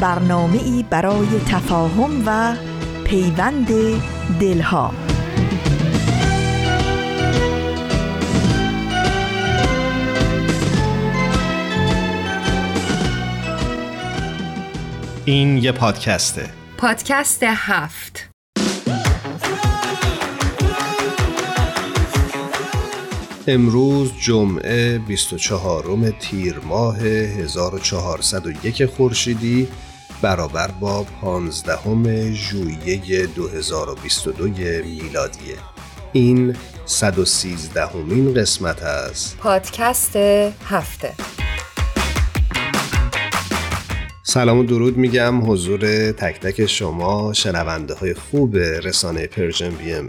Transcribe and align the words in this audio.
برنامه 0.00 0.62
ای 0.62 0.84
برای 0.90 1.40
تفاهم 1.46 2.22
و 2.26 2.56
پیوند 3.04 3.68
دلها. 4.40 4.94
این 15.24 15.58
یه 15.58 15.72
پادکسته. 15.72 16.50
پادکست 16.76 17.42
هفت. 17.42 18.28
امروز 23.46 24.12
جمعه 24.20 24.98
24 24.98 26.12
تیر 26.20 26.60
ماه 26.68 26.98
1401 26.98 28.86
خورشیدی. 28.86 29.68
برابر 30.22 30.70
با 30.80 31.06
15 31.20 32.32
ژوئیه 32.32 33.26
2022 33.26 34.44
میلادیه. 34.84 35.56
این 36.12 36.56
113 36.86 37.86
همین 37.86 38.34
قسمت 38.34 38.82
از 38.82 39.36
پادکست 39.36 40.16
هفته. 40.16 41.12
سلام 44.22 44.58
و 44.58 44.64
درود 44.64 44.96
میگم 44.96 45.50
حضور 45.50 46.12
تک 46.12 46.40
تک 46.40 46.66
شما 46.66 47.32
شنونده 47.32 47.94
های 47.94 48.14
خوب 48.14 48.56
رسانه 48.56 49.26
Persian 49.26 49.70
BMS 49.70 50.08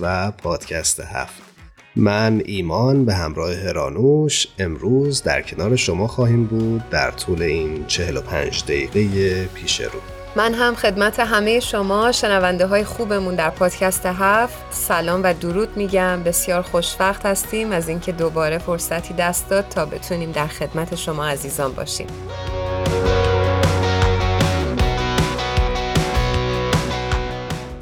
و 0.00 0.30
پادکست 0.30 1.00
هفته. 1.00 1.53
من 1.96 2.42
ایمان 2.44 3.04
به 3.04 3.14
همراه 3.14 3.54
هرانوش 3.54 4.46
امروز 4.58 5.22
در 5.22 5.42
کنار 5.42 5.76
شما 5.76 6.06
خواهیم 6.06 6.44
بود 6.44 6.90
در 6.90 7.10
طول 7.10 7.42
این 7.42 7.86
45 7.86 8.64
دقیقه 8.64 9.44
پیش 9.54 9.80
رو. 9.80 10.00
من 10.36 10.54
هم 10.54 10.74
خدمت 10.74 11.20
همه 11.20 11.60
شما 11.60 12.12
شنونده 12.12 12.66
های 12.66 12.84
خوبمون 12.84 13.34
در 13.34 13.50
پادکست 13.50 14.06
هفت. 14.06 14.54
سلام 14.70 15.20
و 15.24 15.34
درود 15.34 15.76
میگم. 15.76 16.22
بسیار 16.22 16.62
خوشوقت 16.62 17.26
هستیم. 17.26 17.72
از 17.72 17.88
اینکه 17.88 18.12
دوباره 18.12 18.58
فرصتی 18.58 19.14
دست 19.14 19.50
داد 19.50 19.68
تا 19.68 19.86
بتونیم 19.86 20.32
در 20.32 20.46
خدمت 20.46 20.94
شما 20.94 21.26
عزیزان 21.26 21.72
باشیم. 21.72 22.06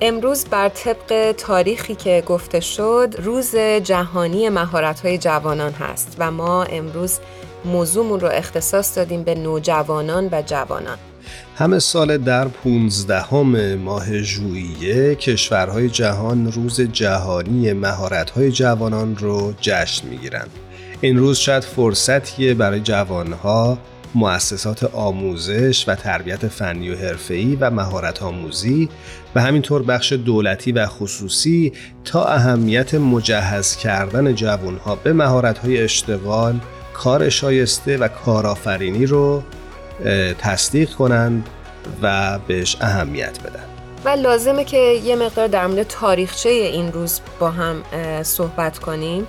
امروز 0.05 0.45
بر 0.45 0.69
طبق 0.69 1.33
تاریخی 1.33 1.95
که 1.95 2.23
گفته 2.27 2.61
شد 2.61 3.15
روز 3.19 3.57
جهانی 3.57 4.49
مهارت‌های 4.49 5.19
جوانان 5.19 5.73
هست 5.73 6.17
و 6.19 6.31
ما 6.31 6.65
امروز 6.65 7.19
موضوعمون 7.65 8.21
رو 8.21 8.29
اختصاص 8.33 8.99
دادیم 8.99 9.23
به 9.23 9.35
نوجوانان 9.35 10.29
و 10.33 10.43
جوانان 10.47 10.99
همه 11.57 11.79
سال 11.79 12.19
در 12.19 12.49
15 12.49 13.75
ماه 13.75 14.23
ژوئیه 14.23 15.15
کشورهای 15.15 15.89
جهان 15.89 16.53
روز 16.53 16.81
جهانی 16.81 17.73
مهارت‌های 17.73 18.53
جوانان 18.53 19.17
رو 19.17 19.53
جشن 19.61 20.09
می‌گیرند. 20.09 20.51
این 21.01 21.19
روز 21.19 21.39
شاید 21.39 21.65
فرصتیه 21.65 22.55
برای 22.55 22.81
جوانها 22.81 23.79
مؤسسات 24.15 24.85
آموزش 24.85 25.85
و 25.89 25.95
تربیت 25.95 26.49
فنی 26.49 26.91
و 26.91 26.97
حرفه‌ای 26.97 27.57
و 27.57 27.71
مهارت 27.71 28.23
آموزی 28.23 28.89
و 29.35 29.41
همینطور 29.41 29.83
بخش 29.83 30.13
دولتی 30.13 30.73
و 30.73 30.87
خصوصی 30.87 31.73
تا 32.05 32.25
اهمیت 32.25 32.95
مجهز 32.95 33.77
کردن 33.77 34.35
جوانها 34.35 34.95
به 34.95 35.13
مهارت‌های 35.13 35.83
اشتغال، 35.83 36.61
کار 36.95 37.29
شایسته 37.29 37.97
و 37.97 38.09
کارآفرینی 38.09 39.07
رو 39.07 39.43
تصدیق 40.39 40.91
کنند 40.91 41.49
و 42.03 42.39
بهش 42.49 42.77
اهمیت 42.81 43.41
بدن. 43.41 43.65
و 44.05 44.09
لازمه 44.09 44.65
که 44.65 44.77
یه 44.77 45.17
مقدار 45.17 45.49
در 45.49 45.67
مورد 45.67 45.83
تاریخچه 45.83 46.49
این 46.49 46.93
روز 46.93 47.21
با 47.41 47.51
هم 47.51 47.83
صحبت 48.23 48.79
کنیم. 48.79 49.27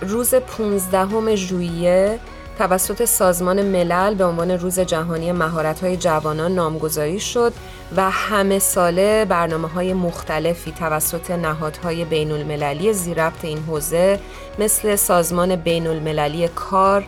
روز 0.00 0.34
15 0.34 1.36
ژوئیه 1.36 2.18
توسط 2.58 3.04
سازمان 3.04 3.62
ملل 3.62 4.14
به 4.14 4.24
عنوان 4.24 4.50
روز 4.50 4.80
جهانی 4.80 5.32
مهارت‌های 5.32 5.96
جوانان 5.96 6.54
نامگذاری 6.54 7.20
شد 7.20 7.52
و 7.96 8.10
همه 8.10 8.58
ساله 8.58 9.24
برنامه 9.24 9.68
های 9.68 9.92
مختلفی 9.92 10.72
توسط 10.72 11.30
نهادهای 11.30 12.04
بین 12.04 12.32
المللی 12.32 12.92
زیربط 12.92 13.44
این 13.44 13.58
حوزه 13.58 14.20
مثل 14.58 14.96
سازمان 14.96 15.56
بین 15.56 15.86
المللی 15.86 16.48
کار، 16.48 17.04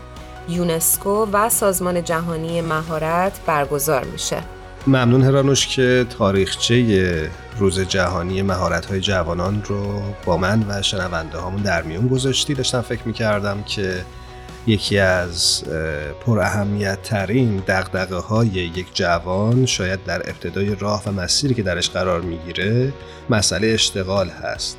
یونسکو 0.49 1.27
و 1.33 1.49
سازمان 1.49 2.05
جهانی 2.05 2.61
مهارت 2.61 3.41
برگزار 3.47 4.05
میشه. 4.05 4.37
ممنون 4.87 5.23
هرانوش 5.23 5.67
که 5.67 6.07
تاریخچه 6.19 7.31
روز 7.59 7.81
جهانی 7.81 8.43
مهارت 8.43 8.87
های 8.87 9.01
جوانان 9.01 9.63
رو 9.67 10.03
با 10.25 10.37
من 10.37 10.65
و 10.69 10.83
شنونده 10.83 11.39
هامون 11.39 11.63
در 11.63 11.83
میون 11.83 12.09
گذاشتی 12.09 12.55
داشتم 12.55 12.81
فکر 12.81 13.03
می‌کردم 13.05 13.63
که 13.63 14.05
یکی 14.67 14.99
از 14.99 15.65
پر 16.27 16.39
اهمیت 16.39 17.03
ترین 17.03 17.57
دقدقه 17.57 18.17
های 18.17 18.47
یک 18.47 18.87
جوان 18.95 19.67
شاید 19.67 20.05
در 20.05 20.31
ابتدای 20.31 20.75
راه 20.75 21.03
و 21.07 21.13
مسیری 21.13 21.55
که 21.55 21.63
درش 21.63 21.91
قرار 21.91 22.21
می‌گیره 22.21 22.93
مسئله 23.31 23.67
اشتغال 23.67 24.29
هست 24.29 24.79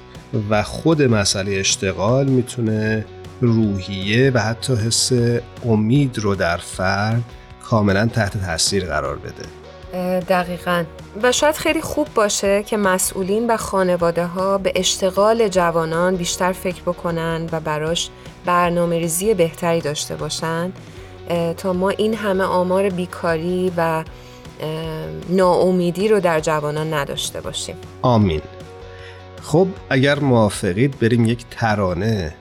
و 0.49 0.63
خود 0.63 1.01
مسئله 1.01 1.51
اشتغال 1.51 2.27
می‌تونه 2.27 3.05
روحیه 3.41 4.31
و 4.33 4.39
حتی 4.39 4.75
حس 4.75 5.11
امید 5.65 6.19
رو 6.19 6.35
در 6.35 6.57
فرد 6.57 7.23
کاملا 7.63 8.05
تحت 8.05 8.45
تاثیر 8.45 8.85
قرار 8.85 9.17
بده. 9.17 9.61
دقیقا. 10.19 10.83
و 11.23 11.31
شاید 11.31 11.55
خیلی 11.55 11.81
خوب 11.81 12.07
باشه 12.15 12.63
که 12.63 12.77
مسئولین 12.77 13.51
و 13.51 13.57
خانواده 13.57 14.25
ها 14.25 14.57
به 14.57 14.71
اشتغال 14.75 15.47
جوانان 15.47 16.15
بیشتر 16.15 16.51
فکر 16.51 16.81
بکنن 16.81 17.49
و 17.51 17.59
براش 17.59 18.09
برنامه 18.45 18.99
ریزی 18.99 19.33
بهتری 19.33 19.81
داشته 19.81 20.15
باشن 20.15 20.71
تا 21.57 21.73
ما 21.73 21.89
این 21.89 22.13
همه 22.13 22.43
آمار 22.43 22.89
بیکاری 22.89 23.71
و 23.77 24.03
ناامیدی 25.29 26.07
رو 26.07 26.19
در 26.19 26.39
جوانان 26.39 26.93
نداشته 26.93 27.41
باشیم. 27.41 27.75
آمین. 28.01 28.41
خب 29.41 29.67
اگر 29.89 30.19
موافقید 30.19 30.99
بریم 30.99 31.25
یک 31.25 31.45
ترانه 31.51 32.33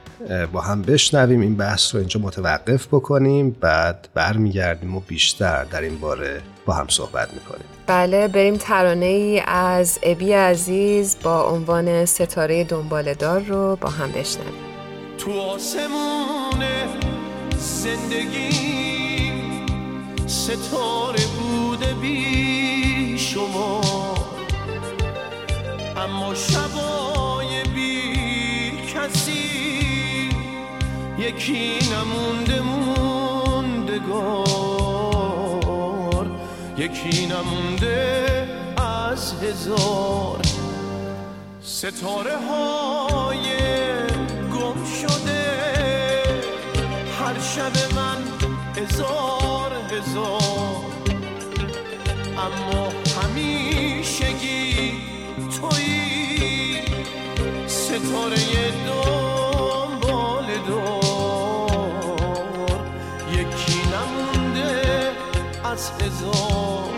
با 0.52 0.60
هم 0.60 0.82
بشنویم 0.82 1.40
این 1.40 1.56
بحث 1.56 1.94
رو 1.94 1.98
اینجا 1.98 2.20
متوقف 2.20 2.86
بکنیم 2.86 3.50
بعد 3.60 4.08
برمیگردیم 4.14 4.96
و 4.96 5.00
بیشتر 5.00 5.64
در 5.64 5.80
این 5.80 5.98
باره 6.00 6.40
با 6.66 6.72
هم 6.72 6.86
صحبت 6.88 7.34
می‌کنیم. 7.34 7.64
بله 7.86 8.28
بریم 8.28 8.56
ترانه 8.56 9.06
ای 9.06 9.42
از 9.46 9.98
ابی 10.02 10.32
عزیز 10.32 11.16
با 11.22 11.42
عنوان 11.42 12.04
ستاره 12.04 12.64
دنبالدار 12.64 13.40
رو 13.40 13.76
با 13.76 13.88
هم 13.88 14.12
بشنویم. 14.12 14.69
تو 15.20 15.40
آسمون 15.40 16.64
زندگی 17.58 19.32
ستاره 20.26 21.26
بوده 21.26 21.94
بی 21.94 23.18
شما. 23.18 23.80
اما 25.96 26.34
شبای 26.34 27.62
بی 27.74 28.12
کسی 28.94 30.30
یکی 31.18 31.78
نمونده 31.92 32.60
موندگار 32.60 33.90
یکی 36.78 37.26
نمونده 37.26 38.48
از 38.76 39.34
هزار. 39.42 40.40
ستاره 41.62 42.36
های 42.36 43.69
شب 47.60 47.94
من 47.94 48.22
هزار 48.76 49.72
هزار. 49.90 50.84
اما 52.38 52.92
همیشگی 53.22 54.92
توی 55.38 55.88
ستاره 57.66 58.72
دنبال 58.86 60.46
دار. 60.68 62.10
یکی 63.32 63.80
نمونده 63.92 65.12
از 65.64 65.90
هزار. 65.90 66.89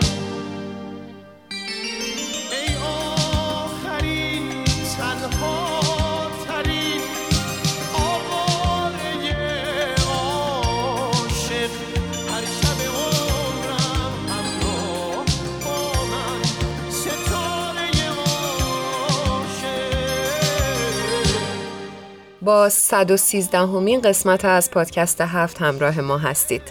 با 22.45 22.69
113 22.69 23.59
همین 23.59 24.01
قسمت 24.01 24.45
از 24.45 24.71
پادکست 24.71 25.21
هفت 25.21 25.63
همراه 25.63 26.01
ما 26.01 26.19
هستید. 26.19 26.63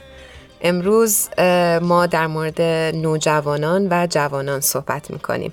امروز 0.62 1.30
ما 1.82 2.06
در 2.06 2.28
مورد 2.28 2.62
نوجوانان 2.96 3.88
و 3.92 4.08
جوانان 4.10 4.60
صحبت 4.60 5.12
می‌کنیم. 5.12 5.52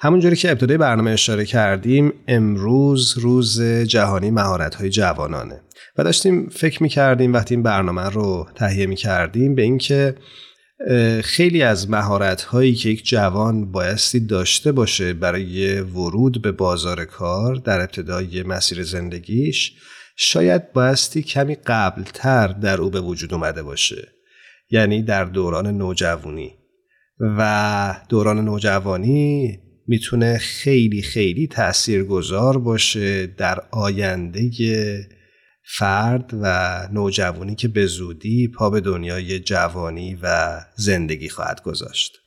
همونجوری 0.00 0.36
که 0.36 0.50
ابتدای 0.50 0.78
برنامه 0.78 1.10
اشاره 1.10 1.44
کردیم 1.44 2.12
امروز 2.28 3.18
روز 3.18 3.62
جهانی 3.62 4.30
مهارت‌های 4.30 4.90
جوانانه. 4.90 5.60
و 5.98 6.04
داشتیم 6.04 6.48
فکر 6.48 6.82
می‌کردیم 6.82 7.32
وقتی 7.32 7.54
این 7.54 7.62
برنامه 7.62 8.08
رو 8.08 8.46
تهیه 8.54 8.86
می‌کردیم 8.86 9.54
به 9.54 9.62
اینکه 9.62 10.14
خیلی 11.22 11.62
از 11.62 11.90
مهارت‌هایی 11.90 12.74
که 12.74 12.88
یک 12.88 13.08
جوان 13.08 13.72
بایستی 13.72 14.20
داشته 14.20 14.72
باشه 14.72 15.12
برای 15.12 15.80
ورود 15.80 16.42
به 16.42 16.52
بازار 16.52 17.04
کار 17.04 17.54
در 17.54 17.80
ابتدای 17.80 18.42
مسیر 18.42 18.82
زندگیش 18.82 19.72
شاید 20.16 20.72
بایستی 20.72 21.22
کمی 21.22 21.54
قبلتر 21.54 22.48
در 22.48 22.80
او 22.80 22.90
به 22.90 23.00
وجود 23.00 23.34
اومده 23.34 23.62
باشه 23.62 24.08
یعنی 24.70 25.02
در 25.02 25.24
دوران 25.24 25.66
نوجوانی. 25.66 26.54
و 27.20 27.96
دوران 28.08 28.44
نوجوانی 28.44 29.58
می‌تونه 29.86 30.38
خیلی 30.38 31.02
خیلی 31.02 31.46
تأثیر 31.46 32.04
گذار 32.04 32.58
باشه 32.58 33.26
در 33.26 33.60
آینده 33.70 34.50
فرد 35.72 36.30
و 36.42 36.78
نوجوانی 36.92 37.54
که 37.54 37.68
به 37.68 37.86
زودی 37.86 38.48
پا 38.48 38.70
به 38.70 38.80
دنیای 38.80 39.38
جوانی 39.38 40.18
و 40.22 40.60
زندگی 40.76 41.28
خواهد 41.28 41.62
گذاشت. 41.62 42.20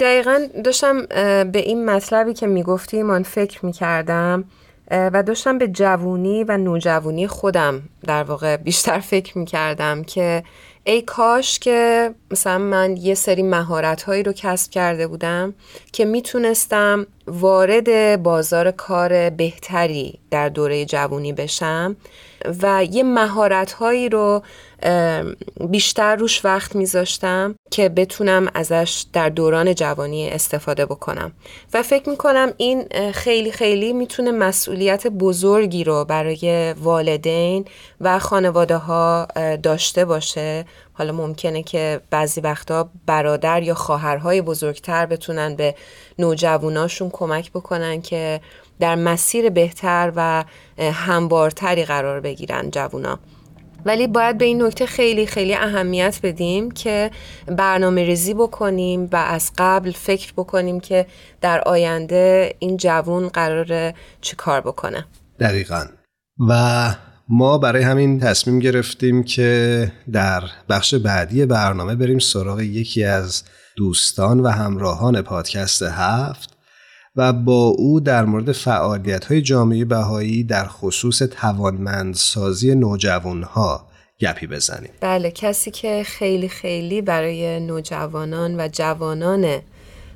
دقیقا 0.00 0.46
داشتم 0.64 1.06
به 1.44 1.58
این 1.58 1.84
مطلبی 1.84 2.34
که 2.34 2.46
می‌گفتی 2.46 3.02
من 3.02 3.22
فکر 3.22 3.66
می‌کردم 3.66 4.44
و 4.90 5.22
داشتم 5.22 5.58
به 5.58 5.68
جوونی 5.68 6.44
و 6.44 6.56
نوجوانی 6.56 7.26
خودم 7.26 7.82
در 8.06 8.22
واقع 8.22 8.56
بیشتر 8.56 8.98
فکر 9.00 9.38
می‌کردم 9.38 10.04
که 10.04 10.44
ای 10.84 11.02
کاش 11.02 11.58
که 11.58 12.10
مثلا 12.30 12.58
من 12.58 12.96
یه 12.96 13.14
سری 13.14 13.42
مهارت 13.42 14.02
هایی 14.02 14.22
رو 14.22 14.32
کسب 14.32 14.70
کرده 14.70 15.06
بودم 15.06 15.54
که 15.92 16.04
می‌تونستم 16.04 17.06
وارد 17.26 18.22
بازار 18.22 18.70
کار 18.70 19.30
بهتری 19.30 20.18
در 20.30 20.48
دوره 20.48 20.84
جوونی 20.84 21.32
بشم 21.32 21.96
و 22.62 22.84
یه 22.90 23.02
مهارت 23.02 23.72
هایی 23.72 24.08
رو 24.08 24.42
بیشتر 25.70 26.16
روش 26.16 26.44
وقت 26.44 26.76
میذاشتم 26.76 27.54
که 27.70 27.88
بتونم 27.88 28.48
ازش 28.54 29.04
در 29.12 29.28
دوران 29.28 29.74
جوانی 29.74 30.28
استفاده 30.28 30.86
بکنم. 30.86 31.32
و 31.74 31.82
فکر 31.82 32.08
می‌کنم 32.08 32.52
این 32.56 32.84
خیلی 33.12 33.52
خیلی 33.52 33.92
می‌تونه 33.92 34.32
مسئولیت 34.32 35.06
بزرگی 35.06 35.84
رو 35.84 36.04
برای 36.04 36.72
والدین 36.72 37.64
و 38.00 38.18
خانواده 38.18 38.76
ها 38.76 39.28
داشته 39.62 40.04
باشه. 40.04 40.64
حالا 40.92 41.12
ممکنه 41.12 41.62
که 41.62 42.00
بعضی 42.10 42.40
وقتا 42.40 42.90
برادر 43.06 43.62
یا 43.62 43.74
خواهرهای 43.74 44.42
بزرگتر 44.42 45.06
بتونن 45.06 45.56
به 45.56 45.74
نوجواناشون 46.18 47.10
کمک 47.12 47.50
بکنن 47.50 48.02
که 48.02 48.40
در 48.80 48.94
مسیر 48.94 49.50
بهتر 49.50 50.12
و 50.16 50.44
هموارتری 50.78 51.84
قرار 51.84 52.20
بگیرن 52.20 52.70
جوونا. 52.70 53.18
ولی 53.84 54.06
باید 54.06 54.38
به 54.38 54.44
این 54.44 54.62
نکته 54.62 54.86
خیلی 54.86 55.26
خیلی 55.26 55.54
اهمیت 55.54 56.20
بدیم 56.22 56.70
که 56.70 57.10
برنامه 57.46 58.04
ریزی 58.04 58.34
بکنیم 58.34 59.08
و 59.12 59.16
از 59.16 59.50
قبل 59.58 59.90
فکر 59.90 60.32
بکنیم 60.36 60.80
که 60.80 61.06
در 61.40 61.60
آینده 61.60 62.54
این 62.58 62.76
جوون 62.76 63.28
قراره 63.28 63.94
چی 64.20 64.36
کار 64.36 64.60
بکنه. 64.60 65.04
دقیقا. 65.40 65.84
و 66.48 66.94
ما 67.28 67.58
برای 67.58 67.82
همین 67.82 68.20
تصمیم 68.20 68.58
گرفتیم 68.58 69.22
که 69.22 69.92
در 70.12 70.42
بخش 70.68 70.94
بعدی 70.94 71.46
برنامه 71.46 71.94
بریم 71.94 72.18
سراغ 72.18 72.60
یکی 72.60 73.04
از 73.04 73.42
دوستان 73.76 74.40
و 74.40 74.48
همراهان 74.48 75.22
پادکست 75.22 75.82
هفت. 75.82 76.47
و 77.16 77.32
با 77.32 77.66
او 77.66 78.00
در 78.00 78.24
مورد 78.24 78.52
فعالیت 78.52 79.24
های 79.24 79.42
جامعه 79.42 79.84
بهایی 79.84 80.44
در 80.44 80.64
خصوص 80.68 81.18
توانمندسازی 81.18 82.74
نوجوانها 82.74 83.86
گپی 84.20 84.46
بزنیم. 84.46 84.90
بله 85.00 85.30
کسی 85.30 85.70
که 85.70 86.02
خیلی 86.06 86.48
خیلی 86.48 87.02
برای 87.02 87.60
نوجوانان 87.60 88.60
و 88.60 88.68
جوانان 88.72 89.60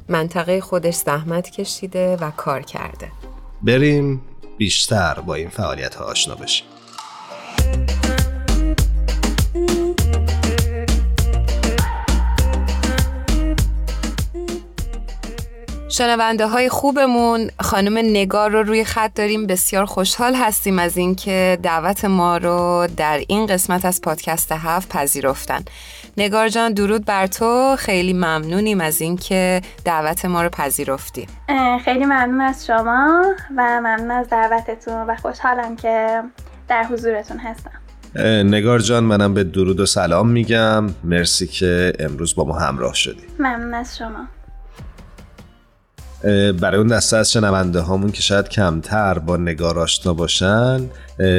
منطقه 0.09 0.61
خودش 0.61 0.95
زحمت 0.95 1.51
کشیده 1.51 2.17
و 2.17 2.31
کار 2.31 2.63
کرده. 2.63 3.09
بریم 3.63 4.21
بیشتر 4.59 5.15
با 5.15 5.35
این 5.35 5.49
فعالیت 5.49 5.95
ها 5.95 6.05
آشنا 6.05 6.35
بشیم. 6.35 6.67
شنونده 15.93 16.47
های 16.47 16.69
خوبمون 16.69 17.51
خانم 17.61 17.99
نگار 17.99 18.51
رو 18.51 18.63
روی 18.63 18.85
خط 18.85 19.15
داریم. 19.15 19.47
بسیار 19.47 19.85
خوشحال 19.85 20.35
هستیم 20.35 20.79
از 20.79 20.97
اینکه 20.97 21.59
دعوت 21.63 22.05
ما 22.05 22.37
رو 22.37 22.89
در 22.97 23.21
این 23.29 23.47
قسمت 23.47 23.85
از 23.85 24.01
پادکست 24.01 24.53
هفت 24.53 24.89
پذیرفتن. 24.89 25.61
نگار 26.17 26.49
جان 26.49 26.73
درود 26.73 27.05
بر 27.05 27.27
تو. 27.27 27.77
خیلی 27.79 28.13
ممنونیم 28.13 28.81
از 28.81 29.01
اینکه 29.01 29.61
دعوت 29.85 30.25
ما 30.25 30.43
رو 30.43 30.49
پذیرفتی. 30.49 31.27
خیلی 31.85 32.05
ممنون 32.05 32.41
از 32.41 32.67
شما 32.67 33.25
و 33.57 33.81
ممنون 33.81 34.11
از 34.11 34.29
دعوتتون 34.29 34.95
و 34.95 35.17
خوشحالم 35.17 35.77
که 35.77 36.23
در 36.69 36.85
حضورتون 36.85 37.39
هستم. 37.39 37.81
نگار 38.55 38.79
جان 38.79 39.05
منم 39.05 39.35
به 39.35 39.45
درود 39.45 39.81
و 39.81 39.87
سلام 39.87 40.29
میگم. 40.29 40.87
مرسی 41.05 41.47
که 41.47 41.93
امروز 42.01 42.35
با 42.35 42.45
ما 42.45 42.59
همراه 42.59 42.95
شدی. 42.95 43.23
ممنون 43.39 43.75
از 43.75 43.99
شما. 43.99 44.29
برای 46.61 46.79
اون 46.79 46.87
دسته 46.87 47.17
از 47.17 47.33
شنونده 47.33 47.81
هامون 47.81 48.13
که 48.13 48.23
شاید 48.23 48.49
کمتر 48.49 49.19
با 49.19 49.37
نگار 49.37 49.79
آشنا 49.79 50.15
باشن 50.15 50.91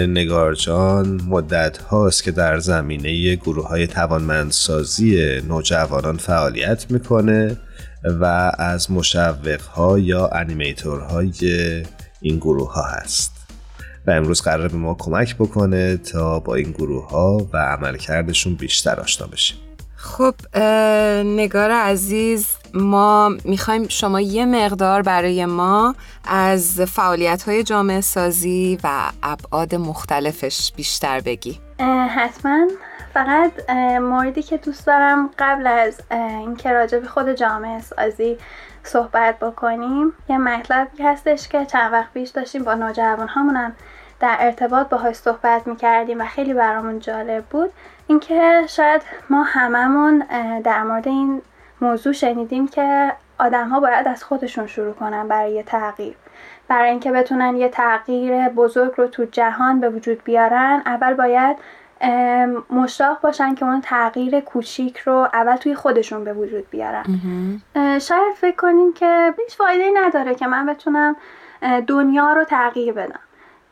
نگار 0.08 0.54
جان 0.54 1.22
مدت 1.28 1.78
هاست 1.78 2.24
که 2.24 2.32
در 2.32 2.60
زمینه 2.60 3.36
گروه 3.36 3.68
های 3.68 3.88
توانمندسازی 3.88 5.42
نوجوانان 5.48 6.18
فعالیت 6.18 6.92
می‌کنه 6.92 7.58
و 8.04 8.52
از 8.58 8.92
مشوق 8.92 9.62
ها 9.62 10.00
یا 10.00 10.28
انیمیتور 10.28 11.00
های 11.00 11.32
این 12.22 12.38
گروه 12.38 12.74
ها 12.74 12.84
هست. 12.84 13.32
و 14.08 14.12
امروز 14.12 14.42
قرار 14.42 14.68
به 14.68 14.78
ما 14.78 14.96
کمک 15.00 15.36
بکنه 15.36 15.98
تا 15.98 16.40
با 16.40 16.56
این 16.56 16.72
گروه 16.72 17.10
ها 17.10 17.48
و 17.54 17.58
عملکردشون 17.58 18.56
بیشتر 18.56 19.00
آشنا 19.00 19.28
بشیم. 19.28 19.58
خب 19.96 20.36
نگار 21.26 21.72
عزیز 21.72 22.48
ما 22.74 23.30
می‌خوایم 23.46 23.88
شما 23.88 24.22
یه 24.22 24.46
مقدار 24.46 25.02
برای 25.02 25.46
ما 25.46 25.96
از 26.26 26.82
فعالیت 26.82 27.44
های 27.44 27.64
جامعه 27.64 28.02
سازی 28.02 28.80
و 28.84 28.90
ابعاد 29.24 29.76
مختلفش 29.76 30.72
بیشتر 30.76 31.20
بگی. 31.20 31.60
حتما. 32.10 32.68
فقط 33.14 33.70
موردی 34.02 34.44
که 34.44 34.58
دوست 34.58 34.88
دارم 34.88 35.30
قبل 35.40 35.68
از 35.68 36.02
اینکه 36.12 36.72
راجع 36.72 37.00
به 37.00 37.08
خود 37.08 37.30
جامعه 37.30 37.82
سازی 37.82 38.38
صحبت 38.84 39.40
بکنیم 39.40 40.14
یه 40.30 40.38
مطلبی 40.38 41.04
هستش 41.04 41.48
که 41.48 41.66
چند 41.66 41.94
وقت 41.94 42.14
پیش 42.14 42.30
داشتیم 42.30 42.64
با 42.64 42.74
نوجوان 42.74 43.28
هامونم 43.28 43.76
در 44.20 44.38
ارتباط 44.40 44.90
باهاش 44.90 45.16
صحبت 45.16 45.68
می‌کردیم 45.68 46.22
و 46.22 46.26
خیلی 46.26 46.54
برامون 46.54 47.00
جالب 47.00 47.46
بود. 47.46 47.70
اینکه 48.08 48.62
شاید 48.70 49.02
ما 49.30 49.44
هممون 49.44 50.24
در 50.64 50.84
مورد 50.84 51.08
این 51.08 51.42
موضوع 51.84 52.14
شنیدیم 52.14 52.68
که 52.68 53.14
آدم 53.40 53.70
ها 53.70 53.80
باید 53.80 54.08
از 54.08 54.24
خودشون 54.24 54.68
شروع 54.68 54.94
کنن 54.94 55.28
برای 55.28 55.52
یه 55.52 55.64
تغییر. 55.64 56.16
برای 56.68 56.90
اینکه 56.90 57.12
بتونن 57.12 57.56
یه 57.56 57.70
تغییر 57.70 58.50
بزرگ 58.50 58.94
رو 58.98 59.08
تو 59.08 59.26
جهان 59.26 59.80
به 59.80 59.90
وجود 59.90 60.24
بیارن 60.24 60.82
اول 60.86 61.14
باید 61.14 61.58
مشتاق 62.70 63.22
باشن 63.22 63.56
که 63.56 63.66
اون 63.66 63.82
تغییر 63.82 64.40
کوچیک 64.40 64.98
رو 64.98 65.30
اول 65.34 65.56
توی 65.56 65.76
خودشون 65.76 66.24
به 66.24 66.34
وجود 66.34 66.70
بیارن. 66.70 67.06
شاید 68.00 68.34
فکر 68.36 68.56
کنیم 68.56 68.94
که 68.94 69.34
هیچ 69.40 69.58
فایده 69.58 69.90
نداره 69.96 70.36
که 70.36 70.48
من 70.48 70.66
بتونم 70.66 71.16
دنیا 71.88 72.34
رو 72.34 72.44
تغییر 72.44 72.94
بدم. 72.94 73.20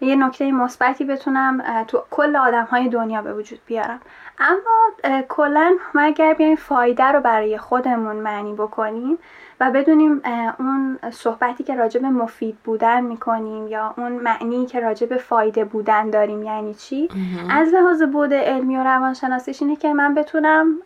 یه 0.01 0.15
نکته 0.15 0.51
مثبتی 0.51 1.05
بتونم 1.05 1.83
تو 1.87 2.03
کل 2.11 2.35
آدم 2.35 2.63
های 2.63 2.89
دنیا 2.89 3.21
به 3.21 3.33
وجود 3.33 3.59
بیارم. 3.65 3.99
اما 4.39 5.21
کلا 5.29 5.77
ما 5.95 6.01
اگر 6.01 6.33
بیایم 6.33 6.55
فایده 6.55 7.03
رو 7.03 7.21
برای 7.21 7.57
خودمون 7.57 8.15
معنی 8.15 8.53
بکنیم 8.53 9.17
و 9.59 9.71
بدونیم 9.71 10.21
اون 10.59 10.99
صحبتی 11.11 11.63
که 11.63 11.75
راجع 11.75 11.99
به 11.99 12.09
مفید 12.09 12.57
بودن 12.63 13.03
می‌کنیم 13.03 13.67
یا 13.67 13.93
اون 13.97 14.11
معنی 14.11 14.65
که 14.65 14.79
راجع 14.79 15.07
به 15.07 15.17
فایده 15.17 15.65
بودن 15.65 16.09
داریم 16.09 16.43
یعنی 16.43 16.73
چی 16.73 17.09
از 17.49 17.73
لحاظ 17.73 18.03
بود 18.03 18.33
علمی 18.33 18.77
و 18.77 18.83
روانشناسیش 18.83 19.61
اینه 19.61 19.75
که 19.75 19.93
من 19.93 20.15
بتونم 20.15 20.77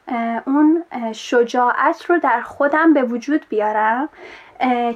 اون 0.45 0.83
شجاعت 1.13 2.05
رو 2.05 2.19
در 2.19 2.41
خودم 2.41 2.93
به 2.93 3.03
وجود 3.03 3.45
بیارم 3.49 4.09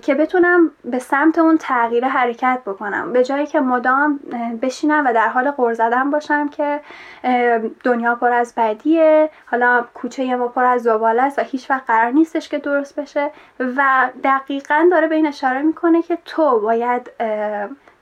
که 0.01 0.15
بتونم 0.15 0.71
به 0.85 0.99
سمت 0.99 1.39
اون 1.39 1.57
تغییر 1.57 2.05
حرکت 2.05 2.61
بکنم. 2.65 3.13
به 3.13 3.23
جایی 3.23 3.45
که 3.45 3.59
مدام 3.59 4.19
بشینم 4.61 5.05
و 5.07 5.13
در 5.13 5.27
حال 5.27 5.51
غور 5.51 5.73
زدن 5.73 6.09
باشم 6.09 6.49
که 6.49 6.81
دنیا 7.83 8.15
پر 8.15 8.31
از 8.31 8.53
بدیه. 8.57 9.29
حالا 9.45 9.85
کوچه 9.93 10.35
ما 10.35 10.47
پر 10.47 10.63
از 10.63 10.83
زباله 10.83 11.21
است 11.21 11.39
و 11.39 11.41
هیچ 11.41 11.71
وقت 11.71 11.83
قرار 11.87 12.11
نیستش 12.11 12.49
که 12.49 12.57
درست 12.57 12.99
بشه. 12.99 13.31
و 13.59 14.09
دقیقا 14.23 14.87
داره 14.91 15.07
به 15.07 15.15
این 15.15 15.27
اشاره 15.27 15.61
می‌کنه 15.61 16.01
که 16.01 16.17
تو 16.25 16.59
باید 16.59 17.11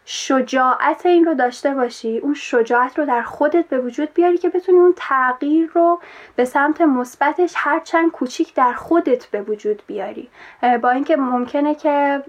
شجاعت 0.09 1.05
این 1.05 1.25
رو 1.25 1.33
داشته 1.33 1.73
باشی 1.73 2.17
اون 2.17 2.33
شجاعت 2.33 2.99
رو 2.99 3.05
در 3.05 3.21
خودت 3.21 3.65
به 3.65 3.79
وجود 3.79 4.13
بیاری 4.13 4.37
که 4.37 4.49
بتونی 4.49 4.77
اون 4.77 4.93
تغییر 4.95 5.69
رو 5.73 5.99
به 6.35 6.45
سمت 6.45 6.81
مثبتش 6.81 7.53
هرچند 7.55 8.11
کوچیک 8.11 8.53
در 8.53 8.73
خودت 8.73 9.25
به 9.25 9.41
وجود 9.41 9.83
بیاری. 9.87 10.29
با 10.81 10.89
اینکه 10.89 11.15
ممکنه 11.15 11.75
که 11.75 12.23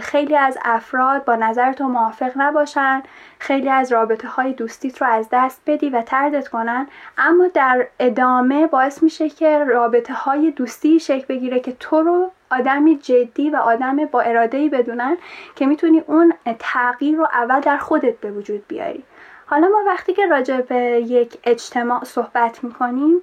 خیلی 0.00 0.36
از 0.36 0.58
افراد 0.64 1.24
با 1.24 1.36
نظر 1.36 1.72
تو 1.72 1.88
موافق 1.88 2.32
نباشن 2.36 3.02
خیلی 3.38 3.68
از 3.68 3.92
رابطه 3.92 4.28
های 4.28 4.52
دوستیت 4.52 5.02
رو 5.02 5.08
از 5.08 5.28
دست 5.32 5.62
بدی 5.66 5.90
و 5.90 6.02
تردت 6.02 6.48
کنن 6.48 6.86
اما 7.18 7.48
در 7.54 7.86
ادامه 7.98 8.66
باعث 8.66 9.02
میشه 9.02 9.28
که 9.28 9.58
رابطه 9.58 10.14
های 10.14 10.50
دوستی 10.50 11.00
شکل 11.00 11.26
بگیره 11.28 11.60
که 11.60 11.72
تو 11.72 12.02
رو 12.02 12.30
آدمی 12.52 12.96
جدی 12.96 13.50
و 13.50 13.56
آدم 13.56 13.96
با 14.06 14.20
ارادهی 14.20 14.68
بدونن 14.68 15.16
که 15.56 15.66
می‌تونی 15.66 16.02
اون 16.06 16.34
تغییر 16.58 17.16
رو 17.16 17.28
اول 17.32 17.60
در 17.60 17.76
خودت 17.76 18.20
به 18.20 18.30
وجود 18.30 18.68
بیاری. 18.68 19.04
حالا 19.46 19.68
ما 19.68 19.82
وقتی 19.86 20.12
که 20.12 20.26
راجع 20.26 20.60
به 20.60 20.76
یک 21.06 21.38
اجتماع 21.44 22.04
صحبت 22.04 22.64
می‌کنیم 22.64 23.22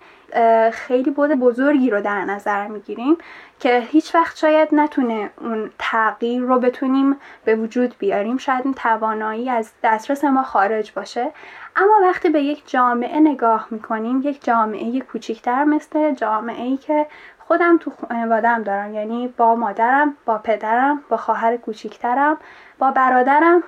خیلی 0.72 1.12
بود 1.12 1.32
بزرگی 1.32 1.90
رو 1.90 2.02
در 2.02 2.26
نظر 2.26 2.68
می‌گیریم 2.68 3.18
که 3.60 3.80
هیچ 3.80 4.16
وقت 4.16 4.38
شاید 4.38 4.70
نتونه 4.72 5.30
اون 5.42 5.70
تغییر 5.80 6.42
رو 6.42 6.60
بتونیم 6.60 7.18
به 7.46 7.56
وجود 7.56 7.96
بیاریم. 8.00 8.38
شاید 8.38 8.62
این 8.66 8.74
توانایی 8.74 9.50
از 9.50 9.72
دسترس 9.84 10.24
ما 10.24 10.44
خارج 10.44 10.92
باشه. 10.92 11.32
اما 11.76 11.94
وقتی 12.02 12.30
به 12.30 12.42
یک 12.42 12.72
جامعه 12.72 13.20
نگاه 13.20 13.68
می‌کنیم 13.72 14.22
یک 14.24 14.44
جامعه 14.44 15.00
کوچیکتر 15.00 15.64
مثل 15.64 16.14
جامعه 16.14 16.64
ای 16.64 16.78
که 16.78 17.08
خودم 17.50 17.78
تو 17.78 17.92
خانوادم 17.92 18.64
دارم. 18.64 18.94
یعنی 18.94 19.34
با 19.38 19.56
مادرم 19.56 20.18
با 20.26 20.38
پدرم 20.38 21.04
با 21.10 21.18
خواهر 21.18 21.58
کوچیکترم 21.58 22.38
با 22.80 22.92
برادرم 22.92 23.64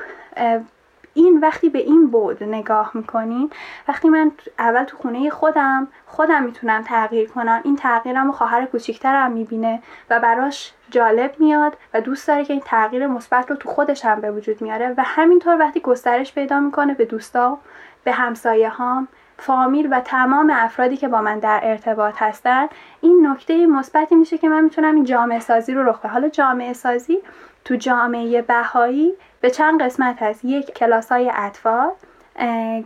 این 1.13 1.39
وقتی 1.39 1.69
به 1.69 1.79
این 1.79 2.07
بود 2.07 2.43
نگاه 2.43 2.91
می‌کنیم 2.93 3.49
وقتی 3.87 4.09
من 4.09 4.31
اول 4.59 4.83
تو 4.83 4.97
خونه 4.97 5.29
خودم 5.29 5.87
خودم 6.05 6.43
می‌تونم 6.43 6.81
تغییر 6.81 7.29
کنم 7.29 7.61
این 7.63 7.75
تغییرم 7.75 8.29
و 8.29 8.31
خواهر 8.31 8.65
کوچیکترم 8.65 9.31
می‌بینه 9.31 9.81
و 10.09 10.19
براش 10.19 10.73
جالب 10.89 11.35
میاد 11.39 11.77
و 11.93 12.01
دوست 12.01 12.27
داره 12.27 12.45
که 12.45 12.53
این 12.53 12.63
تغییر 12.65 13.07
مثبت 13.07 13.49
رو 13.49 13.55
تو 13.55 13.69
خودش 13.69 14.05
هم 14.05 14.21
به 14.21 14.31
وجود 14.31 14.61
میاره 14.61 14.93
و 14.97 15.03
همینطور 15.05 15.59
وقتی 15.59 15.79
گسترش 15.79 16.33
پیدا 16.33 16.59
می‌کنه 16.59 16.93
به 16.93 17.05
دوستا 17.05 17.57
به 18.03 18.11
همسایه 18.11 18.69
هام 18.69 19.07
فامیل 19.41 19.87
و 19.91 19.99
تمام 19.99 20.51
افرادی 20.53 20.97
که 20.97 21.07
با 21.07 21.21
من 21.21 21.39
در 21.39 21.59
ارتباط 21.63 22.15
هستن 22.17 22.67
این 23.01 23.27
نکته 23.27 23.65
مثبتی 23.65 24.15
میشه 24.15 24.37
که 24.37 24.49
من 24.49 24.63
می‌تونم 24.63 24.95
این 24.95 25.03
جامعه 25.03 25.39
سازی 25.39 25.73
رو 25.73 25.89
رخ 25.89 25.99
بدم. 25.99 26.09
حالا 26.09 26.29
جامعه 26.29 26.73
سازی 26.73 27.17
تو 27.65 27.75
جامعه 27.75 28.41
بهایی 28.41 29.13
به 29.41 29.49
چند 29.49 29.81
قسمت 29.81 30.23
هست. 30.23 30.45
یک 30.45 30.73
کلاس 30.73 31.11
های 31.11 31.31
اطفال 31.35 31.91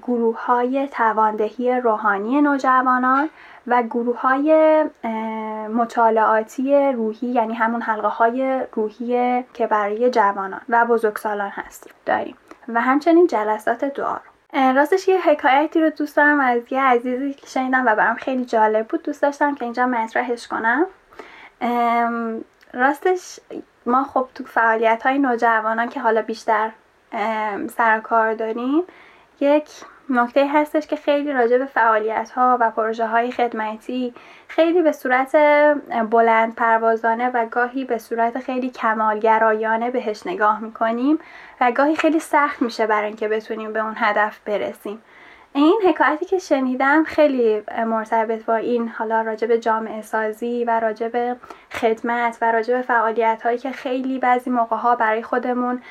گروه 0.02 0.46
های 0.46 0.88
تواندهی 0.88 1.72
روحانی 1.72 2.42
نوجوانان 2.42 3.30
و 3.68 3.84
گروه 3.84 4.22
های 4.22 4.84
مطالعاتی 5.74 6.92
روحی 6.92 7.28
یعنی 7.28 7.54
همون 7.54 7.82
حلقه 7.82 8.08
های 8.08 8.62
روحی 8.74 9.44
که 9.54 9.68
برای 9.68 10.10
جوانان 10.10 10.62
و 10.70 10.86
بزرگسالان 10.86 11.50
هست. 11.50 11.90
داریم. 12.06 12.36
و 12.68 12.82
همچنین 12.82 13.28
جلسات 13.28 13.86
دعا 13.86 14.18
راستش 14.56 15.08
یه 15.08 15.22
حکایتی 15.22 15.82
رو 15.82 15.90
دوست 15.90 16.18
دارم 16.18 16.40
از 16.40 16.62
یه 16.72 16.82
عزیزی 16.82 17.34
که 17.34 17.48
شنیدم 17.48 17.86
و 17.86 17.96
برام 17.96 18.16
خیلی 18.16 18.46
جالب 18.46 18.88
بود. 18.88 19.04
دوست 19.04 19.22
داشتم 19.22 19.56
که 19.56 19.64
اینجا 19.66 19.86
مطرحش 19.86 20.48
کنم. 20.48 20.86
راستش 22.74 23.40
ما 23.86 24.04
خب 24.04 24.28
تو 24.36 24.44
فعالیت 24.44 25.04
های 25.04 25.20
نوجوانان 25.20 25.90
که 25.90 26.00
حالا 26.00 26.22
بیشتر 26.22 26.72
سر 27.78 28.00
کار 28.04 28.34
داریم 28.34 28.84
یک 29.40 29.70
نکته 30.10 30.48
هستش 30.48 30.88
که 30.88 30.96
خیلی 30.96 31.32
راجع 31.32 31.58
به 31.58 31.66
فعالیت 31.66 32.32
ها 32.36 32.58
و 32.62 32.72
پروژه 32.72 33.08
های 33.08 33.32
خدمتی 33.32 34.14
خیلی 34.48 34.82
به 34.82 34.92
صورت 34.92 35.36
بلند 36.10 36.56
پروازانه 36.56 37.30
و 37.30 37.46
گاهی 37.46 37.86
به 37.86 37.98
صورت 37.98 38.40
خیلی 38.40 38.70
کمالگرایانه 38.70 39.92
بهش 39.92 40.28
نگاه 40.28 40.60
می‌کنیم 40.60 41.20
و 41.62 41.72
گاهی 41.72 41.96
خیلی 41.96 42.20
سخت 42.20 42.62
میشه 42.62 42.88
برای 42.88 43.08
اینکه 43.08 43.28
بتونیم 43.28 43.74
به 43.74 43.80
اون 43.80 43.94
هدف 43.98 44.40
برسیم. 44.40 45.02
این 45.56 45.82
حکایتی 45.88 46.26
که 46.26 46.38
شنیدم 46.38 47.04
خیلی 47.04 47.64
مرتبط 47.86 48.46
با 48.46 48.56
این 48.56 48.88
حالا 48.88 49.22
راجع 49.22 49.48
به 49.48 49.60
جامعه 49.60 50.02
سازی 50.02 50.64
و 50.64 50.80
راجع 50.80 51.08
به 51.08 51.36
خدمت 51.72 52.38
و 52.42 52.52
راجع 52.52 52.76
به 52.76 52.82
فعالیت 52.82 53.42
هایی 53.44 53.58
که 53.58 53.72
خیلی 53.72 54.20
بعضی 54.20 54.50
موقع 54.50 54.76
ها 54.76 54.96
برای 54.96 55.24
خودمون 55.24 55.82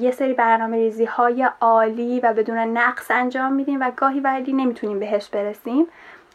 یه 0.00 0.10
سری 0.10 0.32
برنامه 0.32 0.76
ریزی 0.76 1.04
های 1.04 1.48
عالی 1.60 2.20
و 2.20 2.32
بدون 2.32 2.58
نقص 2.58 3.10
انجام 3.10 3.52
میدیم 3.52 3.80
و 3.80 3.90
گاهی 3.96 4.20
ولی 4.20 4.52
نمی‌تونیم 4.52 4.98
بهش 4.98 5.28
برسیم. 5.28 5.86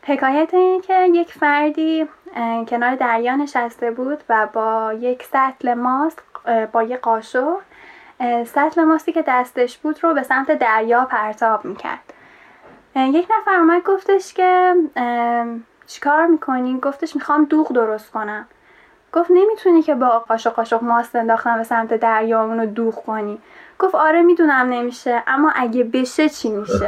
حکایت 0.04 0.54
این 0.54 0.82
که 0.82 1.08
یک 1.14 1.34
فردی 1.34 2.08
کنار 2.68 2.96
دریا 2.96 3.36
نشسته 3.36 3.92
بود 3.92 4.24
و 4.30 4.48
با 4.54 4.94
یک 5.00 5.24
سطل 5.24 5.74
ماست 5.74 6.24
با 6.72 6.84
یک 6.84 7.00
قاشق 7.00 7.58
سطل 8.46 8.84
ماستی 8.84 9.12
که 9.12 9.24
دستش 9.28 9.78
بود 9.78 10.04
رو 10.04 10.14
به 10.14 10.24
سمت 10.24 10.52
دریا 10.52 11.06
پرتاب 11.06 11.66
می‌کرد. 11.66 12.14
یک 12.96 13.28
نفر 13.40 13.56
اومد 13.56 13.84
گفتش 13.84 14.34
که 14.34 14.74
چیکار 15.88 16.28
می‌کنی؟ 16.28 16.80
گفتش 16.80 17.16
می‌خوام 17.16 17.46
دوغ 17.46 17.74
درست 17.74 18.12
کنم. 18.12 18.48
گفت 19.14 19.32
نمی‌تونی 19.32 19.82
که 19.82 19.96
با 19.96 20.20
قاشق 20.20 20.54
قاشق 20.54 20.84
ماست 20.84 21.16
انداختم 21.16 21.58
به 21.58 21.64
سمت 21.64 21.94
دریا 21.94 22.44
اونو 22.44 22.66
دوغ 22.66 22.96
کنی. 23.06 23.42
گفت 23.80 23.96
آره 23.96 24.22
می‌دونم 24.22 24.70
نمیشه 24.70 25.24
اما 25.28 25.52
اگه 25.56 25.84
بشه 25.84 26.30
چی 26.30 26.50
میشه؟ 26.50 26.88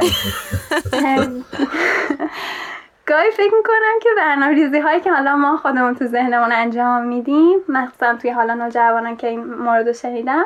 گاهی 3.08 3.30
فکر 3.30 3.54
می‌کنم 3.56 3.98
که 4.02 4.08
برنامه 4.16 4.54
ریزی 4.54 4.78
هایی 4.78 5.00
که 5.00 5.12
حالا 5.12 5.36
ما 5.36 5.56
خودمون 5.56 5.94
تو 5.94 6.06
ذهنمون 6.06 6.52
انجام 6.52 7.02
میدیم 7.02 7.58
مخصوصا 7.68 8.14
توی 8.14 8.30
حالا 8.30 8.54
نوجوانان 8.54 9.16
که 9.16 9.26
این 9.26 9.44
مورد 9.54 9.92
شنیدم 9.92 10.44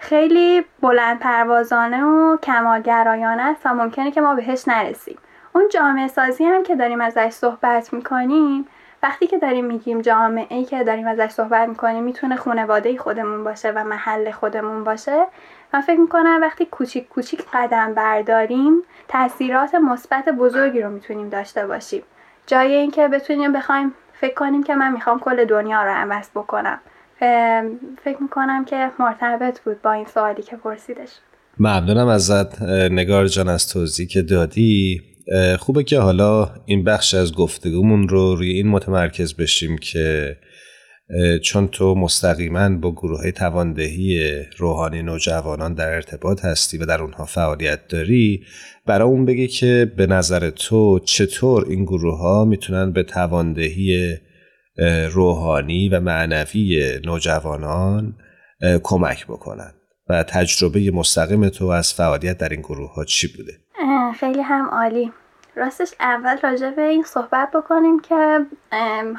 خیلی 0.00 0.64
بلند 0.80 1.18
پروازانه 1.18 2.04
و 2.04 2.36
کمالگرایانه 2.36 3.42
است 3.42 3.60
و 3.64 3.74
ممکنه 3.74 4.10
که 4.10 4.20
ما 4.20 4.34
بهش 4.34 4.68
نرسیم. 4.68 5.18
اون 5.52 5.68
جامعه 5.68 6.08
سازی 6.08 6.44
هم 6.44 6.62
که 6.62 6.76
داریم 6.76 7.00
ازش 7.00 7.30
صحبت 7.30 7.92
می‌کنیم 7.92 8.66
وقتی 9.02 9.26
که 9.26 9.38
داریم 9.38 9.64
میگیم 9.64 10.00
جامعه 10.00 10.56
ای 10.56 10.64
که 10.64 10.84
داریم 10.84 11.08
ازش 11.08 11.28
صحبت 11.30 11.68
می‌کنیم 11.68 12.04
می‌تونه 12.04 12.36
خانواده 12.36 12.98
خودمون 12.98 13.44
باشه 13.44 13.70
و 13.70 13.84
محل 13.84 14.30
خودمون 14.30 14.84
باشه. 14.84 15.26
من 15.74 15.80
فکر 15.80 16.00
می‌کنم 16.00 16.38
وقتی 16.42 16.66
کوچیک 16.66 17.08
کوچیک 17.08 17.44
قدم 17.52 17.94
برداریم 17.94 18.82
تاثیرات 19.08 19.74
مثبت 19.74 20.28
بزرگی 20.28 20.82
رو 20.82 20.90
می‌تونیم 20.90 21.28
داشته 21.28 21.66
باشیم. 21.66 22.02
جای 22.46 22.74
اینکه 22.74 23.08
بتونیم 23.08 23.52
بخوایم 23.52 23.94
فکر 24.12 24.34
کنیم 24.34 24.62
که 24.62 24.74
من 24.74 24.92
می‌خوام 24.92 25.20
کل 25.20 25.44
دنیا 25.44 25.82
رو 25.82 25.90
عوض 25.90 26.30
بکنم. 26.34 26.80
فکر 28.04 28.16
می‌کنم 28.20 28.64
که 28.64 28.90
مرتبط 28.98 29.60
بود 29.60 29.82
با 29.82 29.92
این 29.92 30.06
سوالی 30.14 30.42
که 30.42 30.56
پرسیدش. 30.56 31.08
ممنونم 31.58 32.06
ازت 32.06 32.62
نگار 32.92 33.26
جان 33.26 33.48
از 33.48 33.68
توضیح 33.68 34.06
که 34.06 34.22
دادی. 34.22 35.02
خوبه 35.58 35.84
که 35.84 35.98
حالا 35.98 36.50
این 36.66 36.84
بخش 36.84 37.14
از 37.14 37.34
گفتگومون 37.34 38.08
رو 38.08 38.34
روی 38.34 38.50
این 38.50 38.68
متمرکز 38.68 39.34
بشیم 39.34 39.78
که 39.78 40.36
چون 41.42 41.68
تو 41.68 41.94
مستقیما 41.94 42.68
با 42.68 42.92
گروه 42.92 43.20
های 43.20 43.32
تواندهی 43.32 44.32
روحانی 44.58 45.02
نوجوانان 45.02 45.74
در 45.74 45.94
ارتباط 45.94 46.44
هستی 46.44 46.78
و 46.78 46.86
در 46.86 47.02
اونها 47.02 47.24
فعالیت 47.24 47.88
داری 47.88 48.44
برای 48.86 49.08
اون 49.08 49.24
بگی 49.24 49.48
که 49.48 49.92
به 49.96 50.06
نظر 50.06 50.50
تو 50.50 50.98
چطور 50.98 51.66
این 51.68 51.84
گروه 51.84 52.18
ها 52.18 52.44
می‌تونن 52.44 52.92
به 52.92 53.02
تواندهی 53.02 54.16
روحانی 55.12 55.88
و 55.88 56.00
معنوی 56.00 57.00
نوجوانان 57.04 58.14
کمک 58.82 59.26
بکنن 59.26 59.72
و 60.08 60.22
تجربه 60.22 60.90
مستقیم 60.90 61.48
تو 61.48 61.66
از 61.66 61.94
فعالیت 61.94 62.38
در 62.38 62.48
این 62.48 62.60
گروه 62.60 62.94
ها 62.94 63.04
چی 63.04 63.36
بوده؟ 63.36 63.52
خیلی 64.20 64.42
هم 64.42 64.68
عالی. 64.68 65.12
راستش 65.56 65.94
اول 66.00 66.38
راجع 66.42 66.70
به 66.70 66.82
این 66.82 67.02
صحبت 67.02 67.50
بکنیم 67.50 68.00
که 68.00 68.46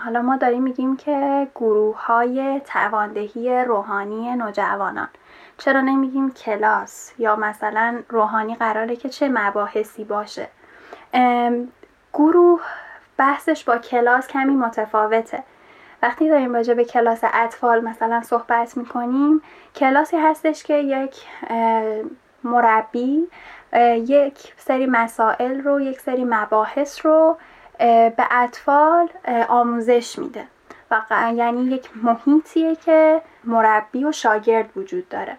حالا 0.06 0.22
ما 0.22 0.38
داریم 0.38 0.64
میگیم 0.64 0.98
که 0.98 1.48
گروه 1.56 2.06
های 2.06 2.62
تواندهی 2.66 3.64
روحانی 3.68 4.36
نوجوانان. 4.36 5.10
چرا 5.58 5.82
نمیگیم 5.82 6.32
کلاس؟ 6.32 7.12
یا 7.20 7.36
مثلا 7.36 8.02
روحانی 8.10 8.56
قراره 8.56 8.96
که 8.96 9.10
چه 9.10 9.30
مباحثی 9.30 10.04
باشه؟ 10.04 10.48
گروه 12.14 12.62
بحثش 13.22 13.64
با 13.64 13.78
کلاس 13.78 14.28
کمی 14.28 14.56
متفاوته. 14.56 15.44
وقتی 16.04 16.30
داریم 16.30 16.54
راجع 16.54 16.74
به 16.74 16.86
کلاس 16.86 17.20
اطفال 17.24 17.82
مثلا 17.82 18.22
صحبت 18.22 18.78
می‌کنیم 18.78 19.42
کلاسی 19.76 20.18
هستش 20.18 20.64
که 20.64 20.74
یک 20.74 21.16
مربی 22.44 23.28
یک 23.96 24.54
سری 24.58 24.86
مسائل 24.86 25.62
رو 25.62 25.82
یک 25.82 26.00
سری 26.00 26.24
مباحث 26.24 27.06
رو 27.06 27.38
به 28.18 28.28
اطفال 28.32 29.10
آموزش 29.48 30.20
میده. 30.20 30.48
و 30.92 31.02
یعنی 31.36 31.64
یک 31.64 31.90
محیطیه 32.04 32.76
که 32.76 33.22
مربی 33.44 34.06
و 34.06 34.12
شاگرد 34.12 34.70
وجود 34.76 35.10
داره. 35.10 35.38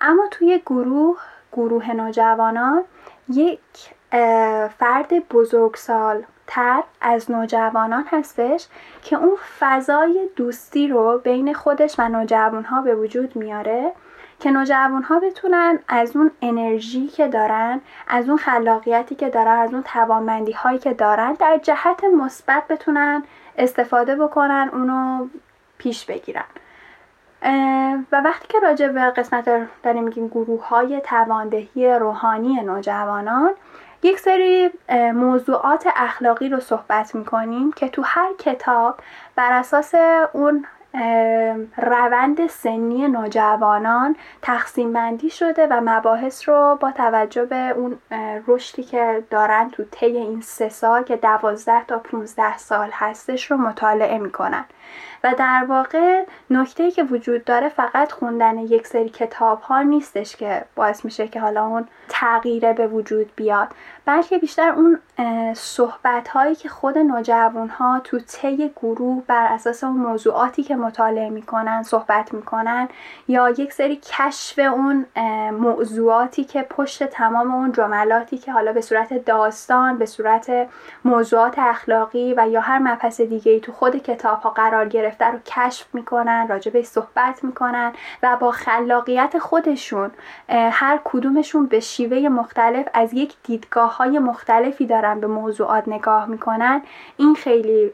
اما 0.00 0.22
توی 0.30 0.62
گروه 0.66 1.18
گروه 1.52 1.90
نوجوانان 1.90 2.84
یک 3.28 3.94
فرد 4.78 5.28
بزرگسال 5.28 6.24
تر 6.48 6.82
از 7.00 7.30
نوجوانان 7.30 8.04
هستش 8.10 8.66
که 9.02 9.16
اون 9.16 9.36
فضای 9.58 10.28
دوستی 10.36 10.88
رو 10.88 11.18
بین 11.18 11.54
خودش 11.54 11.94
و 11.98 12.08
نوجوان 12.08 12.64
ها 12.64 12.82
به 12.82 12.94
وجود 12.94 13.36
میاره 13.36 13.92
که 14.40 14.50
نوجوان 14.50 15.02
ها 15.02 15.20
بتونن 15.20 15.78
از 15.88 16.16
اون 16.16 16.30
انرژی 16.42 17.06
که 17.06 17.28
دارن 17.28 17.80
از 18.08 18.28
اون 18.28 18.38
خلاقیتی 18.38 19.14
که 19.14 19.28
دارن 19.28 19.58
از 19.58 19.72
اون 19.74 19.82
توانمندی 19.82 20.52
هایی 20.52 20.78
که 20.78 20.94
دارن 20.94 21.32
در 21.32 21.60
جهت 21.62 22.04
مثبت 22.04 22.68
بتونن 22.68 23.22
استفاده 23.58 24.16
بکنن 24.16 24.70
اونو 24.72 25.28
پیش 25.78 26.04
بگیرن. 26.04 26.44
و 28.12 28.20
وقتی 28.24 28.48
که 28.48 28.58
راجع 28.60 28.88
به 28.88 29.00
قسمت 29.00 29.68
داریم 29.82 30.04
میگیم 30.04 30.28
گروه 30.28 30.68
های 30.68 31.00
تواندهی 31.00 31.88
روحانی 31.88 32.60
نوجوانان 32.62 33.50
یک 34.02 34.18
سری 34.20 34.70
موضوعات 35.14 35.88
اخلاقی 35.96 36.48
رو 36.48 36.60
صحبت 36.60 37.14
می‌کنیم 37.14 37.72
که 37.72 37.88
تو 37.88 38.02
هر 38.02 38.28
کتاب 38.38 39.00
بر 39.36 39.52
اساس 39.52 39.94
اون 40.32 40.66
روند 41.76 42.46
سنی 42.46 43.08
نوجوانان 43.08 44.16
تقسیم 44.42 44.92
بندی 44.92 45.30
شده 45.30 45.66
و 45.66 45.80
مباحث 45.84 46.48
رو 46.48 46.78
با 46.80 46.92
توجه 46.92 47.44
به 47.44 47.68
اون 47.68 47.98
رشدی 48.46 48.82
که 48.82 49.24
دارن 49.30 49.70
تو 49.70 49.84
طی 49.90 50.06
این 50.06 50.40
سه 50.40 50.68
سال 50.68 51.02
که 51.02 51.16
دوازده 51.16 51.84
تا 51.84 51.98
15 51.98 52.58
سال 52.58 52.88
هستش 52.92 53.50
رو 53.50 53.56
مطالعه 53.56 54.18
می‌کنن. 54.18 54.64
و 55.24 55.34
در 55.38 55.66
واقع 55.68 56.24
نکته 56.50 56.90
که 56.90 57.04
وجود 57.04 57.44
داره 57.44 57.68
فقط 57.68 58.12
خوندن 58.12 58.58
یک 58.58 58.86
سری 58.86 59.08
کتاب 59.08 59.60
ها 59.60 59.82
نیستش 59.82 60.36
که 60.36 60.64
باعث 60.74 61.04
میشه 61.04 61.28
که 61.28 61.40
حالا 61.40 61.66
اون 61.66 61.88
تغییره 62.08 62.72
به 62.72 62.86
وجود 62.86 63.30
بیاد 63.36 63.68
بلکه 64.04 64.38
بیشتر 64.38 64.68
اون 64.68 64.98
صحبت 65.54 66.28
هایی 66.28 66.54
که 66.54 66.68
خود 66.68 66.98
نوجوان 66.98 67.68
ها 67.68 68.00
تو 68.04 68.18
طی 68.18 68.70
گروه 68.76 69.22
بر 69.26 69.46
اساس 69.52 69.84
اون 69.84 69.96
موضوعاتی 69.96 70.62
که 70.62 70.76
مطالعه 70.76 71.30
می‌کنن 71.30 71.82
صحبت 71.82 72.34
می‌کنن 72.34 72.88
یا 73.28 73.50
یک 73.50 73.72
سری 73.72 73.96
کشف 73.96 74.58
اون 74.58 75.06
موضوعاتی 75.50 76.44
که 76.44 76.62
پشت 76.62 77.04
تمام 77.04 77.54
اون 77.54 77.72
جملاتی 77.72 78.38
که 78.38 78.52
حالا 78.52 78.72
به 78.72 78.80
صورت 78.80 79.24
داستان 79.24 79.98
به 79.98 80.06
صورت 80.06 80.68
موضوعات 81.04 81.58
اخلاقی 81.58 82.34
و 82.36 82.48
یا 82.48 82.60
هر 82.60 82.78
مبحث 82.78 83.20
دیگه 83.20 83.52
ای 83.52 83.60
تو 83.60 83.72
خود 83.72 83.96
کتاب 83.96 84.40
ها 84.40 84.50
قرار 84.50 84.77
گرفته 84.84 85.26
رو 85.26 85.38
کشف 85.46 85.94
می‌کنن 85.94 86.48
راجبه 86.48 86.82
صحبت 86.82 87.44
می‌کنن 87.44 87.92
و 88.22 88.36
با 88.40 88.50
خلاقیت 88.50 89.38
خودشون 89.38 90.10
هر 90.48 91.00
کدومشون 91.04 91.66
به 91.66 91.80
شیوه 91.80 92.28
مختلف 92.28 92.88
از 92.94 93.14
یک 93.14 93.34
دیدگاه 93.42 93.96
های 93.96 94.18
مختلفی 94.18 94.86
دارن 94.86 95.20
به 95.20 95.26
موضوعات 95.26 95.88
نگاه 95.88 96.26
می‌کنن. 96.26 96.82
این 97.16 97.34
خیلی 97.34 97.92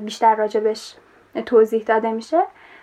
بیشتر 0.00 0.34
راجبش 0.34 0.94
توضیح 1.46 1.84
داده 1.84 2.12
میشه. 2.12 2.42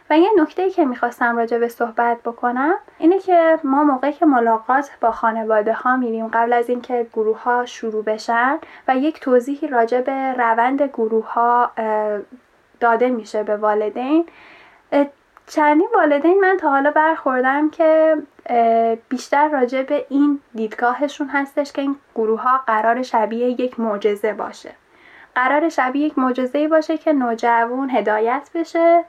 و 0.09 0.17
یه 0.17 0.29
نکته 0.37 0.69
که 0.69 0.85
می‌خواستم 0.85 1.37
راجع 1.37 1.57
به 1.57 1.67
صحبت 1.67 2.17
بکنم 2.23 2.73
اینه 2.97 3.19
که 3.19 3.59
ما 3.63 3.83
موقعی 3.83 4.13
که 4.13 4.25
ملاقات 4.25 4.91
با 5.01 5.11
خانواده 5.11 5.73
ها 5.73 5.97
میریم 5.97 6.27
قبل 6.27 6.53
از 6.53 6.69
اینکه 6.69 7.07
گروه 7.13 7.43
ها 7.43 7.65
شروع 7.65 8.03
بشن 8.03 8.59
و 8.87 8.95
یک 8.95 9.19
توضیحی 9.19 9.67
راجع 9.67 10.01
به 10.01 10.33
روند 10.33 10.81
گروه 10.81 11.33
ها 11.33 11.71
داده 12.81 13.09
میشه 13.09 13.43
به 13.43 13.57
والدین. 13.57 14.25
چندین 15.47 15.89
والدین 15.93 16.39
من 16.39 16.57
تا 16.57 16.69
حالا 16.69 16.91
برخوردم 16.91 17.69
که 17.69 18.17
بیشتر 19.09 19.49
راجع 19.49 19.83
به 19.83 20.05
این 20.09 20.39
دیدگاهشون 20.55 21.27
هستش 21.27 21.71
که 21.71 21.81
این 21.81 21.95
گروه 22.15 22.41
ها 22.41 22.57
قرار 22.57 23.01
شبیه 23.01 23.61
یک 23.61 23.79
معجزه 23.79 24.33
باشه. 24.33 24.71
قرار 25.35 25.69
شبیه 25.69 26.05
یک 26.05 26.19
معجزه 26.19 26.67
باشه 26.67 26.97
که 26.97 27.13
نوجوان 27.13 27.89
هدایت 27.89 28.49
بشه 28.55 29.03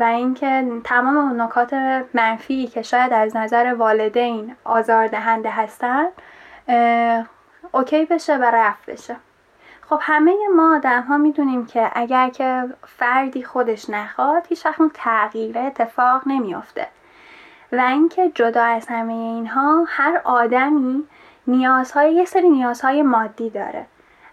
و 0.00 0.04
اینکه 0.16 0.64
تمام 0.84 1.16
اون 1.16 1.40
نکات 1.40 1.74
منفی 2.14 2.66
که 2.66 2.82
شاید 2.82 3.12
از 3.12 3.36
نظر 3.36 3.74
والدین 3.78 4.56
آزاردهنده 4.64 5.50
هستن 5.50 6.06
اوکی 7.72 8.04
بشه 8.04 8.36
و 8.36 8.42
رفت 8.44 8.90
بشه. 8.90 9.16
خب 9.88 9.98
همه 10.02 10.34
ما 10.56 10.76
آدم 10.76 11.02
ها 11.02 11.16
می‌دونیم 11.16 11.66
که 11.66 11.90
اگر 11.94 12.28
که 12.28 12.64
فردی 12.86 13.42
خودش 13.42 13.90
نخواد 13.90 14.46
هیچ 14.48 14.66
وقت 14.66 14.80
تغییر 14.94 15.58
اتفاق 15.58 16.22
نمیافته. 16.26 16.86
و 17.72 17.80
اینکه 17.80 18.30
جدا 18.34 18.62
از 18.62 18.86
همه 18.88 19.12
اینها 19.12 19.84
هر 19.88 20.20
آدمی 20.24 21.04
نیازهای 21.46 22.14
یه 22.14 22.24
سری 22.24 22.50
نیازهای 22.50 23.02
مادی 23.02 23.50
داره. 23.50 23.86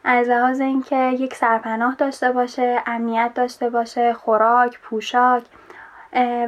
از 0.04 0.30
لحاظ 0.30 0.62
اینکه 0.62 0.96
یک 0.96 1.34
سرپناه 1.34 1.96
داشته 1.96 2.32
باشه 2.32 2.84
امنیت 2.86 3.32
داشته 3.36 3.70
باشه 3.70 4.14
خوراک 4.14 4.80
پوشاک 4.80 5.44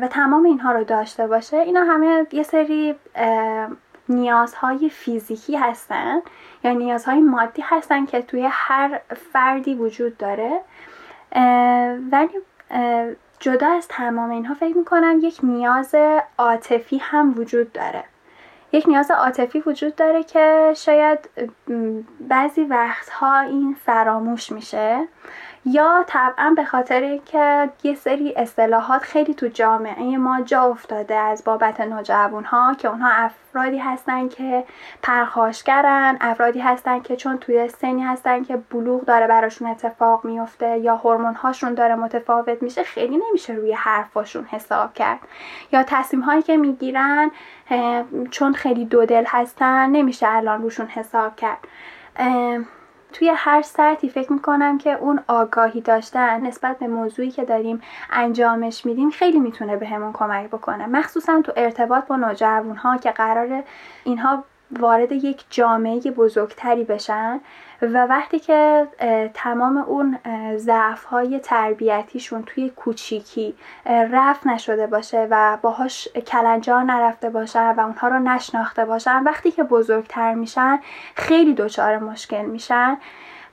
و 0.02 0.08
تمام 0.12 0.46
اینها 0.46 0.72
رو 0.72 0.84
داشته 0.84 1.28
باشه 1.28 1.58
اینا 1.58 1.84
همه 1.84 2.28
یه 2.32 2.44
سری 2.44 2.96
نیازهای 4.14 4.90
فیزیکی 4.90 5.58
هستن 5.58 6.22
یا 6.64 6.72
نیازهای 6.72 7.20
مادی 7.20 7.62
هستن 7.66 8.06
که 8.06 8.22
توی 8.22 8.50
هر 8.52 9.02
فردی 9.34 9.76
وجود 9.76 10.18
داره. 10.18 10.62
ولی 12.12 12.30
جدا 13.40 13.68
از 13.68 13.88
تمام 13.88 14.30
اینها 14.30 14.54
فکر 14.54 14.78
می‌کنم 14.78 15.20
یک 15.22 15.40
نیاز 15.44 15.96
عاطفی 16.38 16.98
هم 16.98 17.34
وجود 17.38 17.72
داره. 17.72 18.04
یک 18.72 18.88
نیاز 18.88 19.12
عاطفی 19.12 19.60
وجود 19.60 19.96
داره 19.96 20.24
که 20.24 20.74
شاید 20.76 21.30
بعضی 22.20 22.64
وقتها 22.64 23.40
این 23.40 23.76
فراموش 23.86 24.52
میشه. 24.52 25.08
یا 25.66 26.04
طبعا 26.08 26.54
به 26.56 26.66
خاطر 26.66 27.02
اینکه 27.02 27.70
یه 27.84 27.96
سری 27.96 28.34
اصطلاحات 28.36 29.02
خیلی 29.02 29.34
تو 29.34 29.48
جامعه 29.48 30.18
ما 30.18 30.42
جا 30.42 30.62
افتاده 30.62 31.16
از 31.16 31.44
بابت 31.44 31.82
نوجوان 31.82 32.44
ها 32.44 32.74
که 32.74 32.88
اونها 32.88 33.10
افرادی 33.10 33.78
هستن 33.78 34.30
که 34.30 34.64
پرخاشگرن 35.02 36.18
افرادی 36.22 36.60
هستن 36.60 37.00
که 37.00 37.16
چون 37.16 37.38
توی 37.38 37.70
سنی 37.70 38.04
هستن 38.04 38.44
که 38.44 38.58
بلوغ 38.58 39.06
داره 39.06 39.28
براشون 39.28 39.68
اتفاق 39.68 40.26
میفته 40.26 40.78
یا 40.78 40.96
هورمون 40.96 41.34
هاشون 41.34 41.74
داره 41.74 41.96
متفاوت 41.96 42.64
میشه 42.64 42.84
خیلی 42.84 43.18
نمیشه 43.28 43.54
روی 43.54 43.74
حرفاشون 43.74 44.46
حساب 44.46 44.94
کرد. 44.94 45.20
یا 45.72 45.84
تصمیم 45.84 46.22
هایی 46.22 46.42
که 46.42 46.58
می‌گیرن 46.58 47.32
چون 48.32 48.54
خیلی 48.54 48.86
دو 48.86 49.06
دل 49.06 49.24
هستن 49.28 49.90
نمیشه 49.90 50.28
الان 50.30 50.62
روشون 50.62 50.88
حساب 50.88 51.36
کرد. 51.36 51.68
توی 53.14 53.32
هر 53.36 53.62
سطحی 53.62 54.10
فکر 54.10 54.34
می‌کنم 54.34 54.78
که 54.78 54.94
اون 54.94 55.20
آگاهی 55.28 55.82
داشتن 55.82 56.42
نسبت 56.42 56.80
به 56.80 56.88
موضوعی 56.88 57.32
که 57.32 57.46
داریم 57.46 57.82
انجامش 58.12 58.86
میدیم 58.86 59.10
خیلی 59.10 59.40
می‌تونه 59.40 59.78
به 59.78 59.88
همون 59.88 60.14
کمک 60.14 60.48
بکنه. 60.48 60.88
مخصوصا 60.88 61.42
تو 61.42 61.54
ارتباط 61.56 62.06
با 62.06 62.16
نوجوان 62.16 62.76
ها 62.76 62.98
که 62.98 63.12
قرار 63.12 63.64
اینها 64.04 64.44
وارد 64.80 65.12
یک 65.12 65.46
جامعه 65.50 66.00
بزرگتری 66.00 66.84
بشن. 66.84 67.40
و 67.88 68.06
وقتی 68.06 68.40
که 68.40 68.88
تمام 69.34 69.78
اون 69.78 70.20
ضعف 70.58 71.04
های 71.04 71.40
تربیتیشون 71.40 72.44
توی 72.44 72.70
کوچیکی 72.70 73.56
رفت 73.86 74.48
نشده 74.48 74.88
باشه 74.88 75.28
و 75.32 75.58
باهاش 75.62 76.08
کلنجار 76.08 76.84
نرفته 76.84 77.30
باشن 77.30 77.72
و 77.72 77.80
اونها 77.80 78.08
رو 78.08 78.20
نشناخته 78.20 78.86
باشن 78.86 79.24
وقتی 79.24 79.52
که 79.52 79.64
بزرگتر 79.64 80.34
میشن 80.34 80.80
خیلی 81.16 81.54
دچار 81.54 81.98
مشکل 81.98 82.46
میشن. 82.46 82.98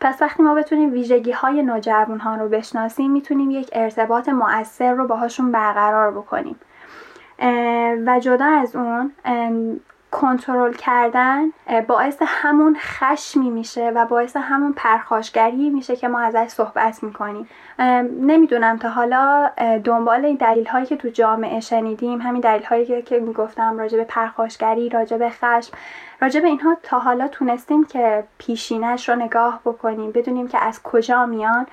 پس 0.00 0.22
وقتی 0.22 0.42
ما 0.42 0.54
بتونیم 0.54 0.92
ویژگی 0.92 1.32
های 1.32 1.62
نوجوان 1.62 2.20
ها 2.20 2.34
رو 2.34 2.48
بشناسیم 2.48 3.10
می‌تونیم 3.10 3.50
یک 3.50 3.70
ارتباط 3.72 4.28
مؤثر 4.28 4.92
رو 4.92 5.06
باهاشون 5.06 5.52
برقرار 5.52 6.10
بکنیم. 6.10 6.60
و 8.06 8.20
جدا 8.20 8.44
از 8.44 8.76
اون 8.76 9.12
کنترل 10.10 10.72
کردن 10.72 11.52
باعث 11.88 12.16
همون 12.26 12.76
خشمی 12.80 13.50
میشه 13.50 13.92
و 13.94 14.04
باعث 14.04 14.36
همون 14.36 14.72
پرخاشگری 14.72 15.70
میشه 15.70 15.96
که 15.96 16.08
ما 16.08 16.20
ازش 16.20 16.48
صحبت 16.48 17.02
می‌کنیم. 17.02 17.48
نمی‌دونم 18.20 18.78
تا 18.78 18.88
حالا 18.88 19.50
دنبال 19.84 20.24
این 20.24 20.36
دلیل 20.36 20.66
هایی 20.66 20.86
که 20.86 20.96
تو 20.96 21.08
جامعه 21.08 21.60
شنیدیم 21.60 22.20
همین 22.20 22.40
دلیل 22.40 22.62
هایی 22.62 23.02
که, 23.02 23.18
می‌گفتم 23.18 23.78
راجع 23.78 23.98
به 23.98 24.04
پرخاشگری 24.04 24.88
راجع 24.88 25.16
به 25.16 25.30
خشم 25.30 25.72
راجع 26.20 26.40
به 26.40 26.48
اینها 26.48 26.76
تا 26.82 26.98
حالا 26.98 27.28
تونستیم 27.28 27.84
که 27.84 28.24
پیشینش 28.38 29.08
رو 29.08 29.14
نگاه 29.14 29.60
بکنیم 29.64 30.12
بدونیم 30.12 30.48
که 30.48 30.64
از 30.64 30.82
کجا 30.82 31.26
میان. 31.26 31.66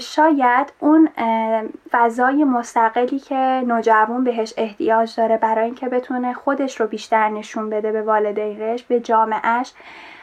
شاید 0.00 0.72
اون 0.78 1.08
فضای 1.90 2.44
مستقلی 2.44 3.18
که 3.18 3.62
نوجوان 3.66 4.24
بهش 4.24 4.54
احتیاج 4.56 5.16
داره 5.16 5.36
برای 5.36 5.64
اینکه 5.64 5.88
بتونه 5.88 6.32
خودش 6.32 6.80
رو 6.80 6.86
بیشتر 6.86 7.28
نشون 7.28 7.70
بده 7.70 7.92
به 7.92 8.02
والدینش 8.02 8.82
به 8.82 9.00
جامعهش 9.00 9.72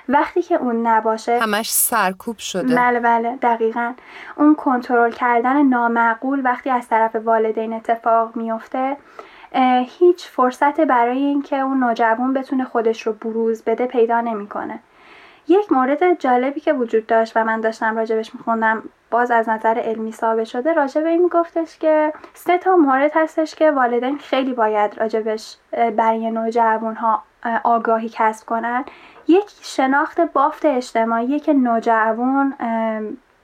وقتی 0.10 0.42
که 0.42 0.56
اون 0.56 0.88
نباشه 0.88 1.40
همش 1.40 1.72
سرکوب 1.72 2.38
شده. 2.38 2.76
بله 2.76 3.00
بله 3.00 3.36
دقیقا. 3.42 3.94
اون 4.36 4.56
کنترل 4.56 5.12
کردن 5.12 5.64
نامعقول 5.64 6.42
وقتی 6.46 6.70
از 6.70 6.88
طرف 6.88 7.16
والدین 7.16 7.74
اتفاق 7.74 8.36
میفته 8.36 8.98
هیچ 10.00 10.28
فرصت 10.28 10.82
برای 10.82 11.18
اینکه 11.18 11.60
اون 11.60 11.84
نوجوان 11.84 12.34
بتونه 12.34 12.66
خودش 12.66 13.08
رو 13.08 13.14
بروز 13.14 13.64
بده 13.64 13.86
پیدا 13.86 14.22
نمی‌کنه. 14.22 14.80
یک 15.48 15.72
مورد 15.72 16.20
جالبی 16.20 16.60
که 16.60 16.74
وجود 16.74 17.08
داشت 17.08 17.38
و 17.38 17.44
من 17.44 17.62
داشتم 17.62 17.98
راجبش 17.98 18.36
میخوندم 18.36 18.84
باز 19.12 19.32
از 19.32 19.50
نظر 19.50 19.80
علمی 19.80 20.12
ثابت 20.12 20.44
شده 20.44 20.74
راجب 20.74 21.06
این 21.06 21.22
میگفتش 21.22 21.78
که 21.78 22.14
سه 22.34 22.58
تا 22.58 22.76
مورد 22.76 23.12
هستش 23.16 23.56
که 23.56 23.72
والدین 23.72 24.18
خیلی 24.18 24.54
باید 24.54 25.00
راجبش 25.00 25.58
برای 25.72 26.32
نوجوان 26.32 26.96
ها 26.96 27.24
آگاهی 27.64 28.10
کسب 28.14 28.46
کنن. 28.46 28.86
یک 29.30 29.50
شناخت 29.62 30.22
بافت 30.22 30.66
اجتماعی 30.66 31.40
که 31.40 31.54
نوجوان 31.54 32.54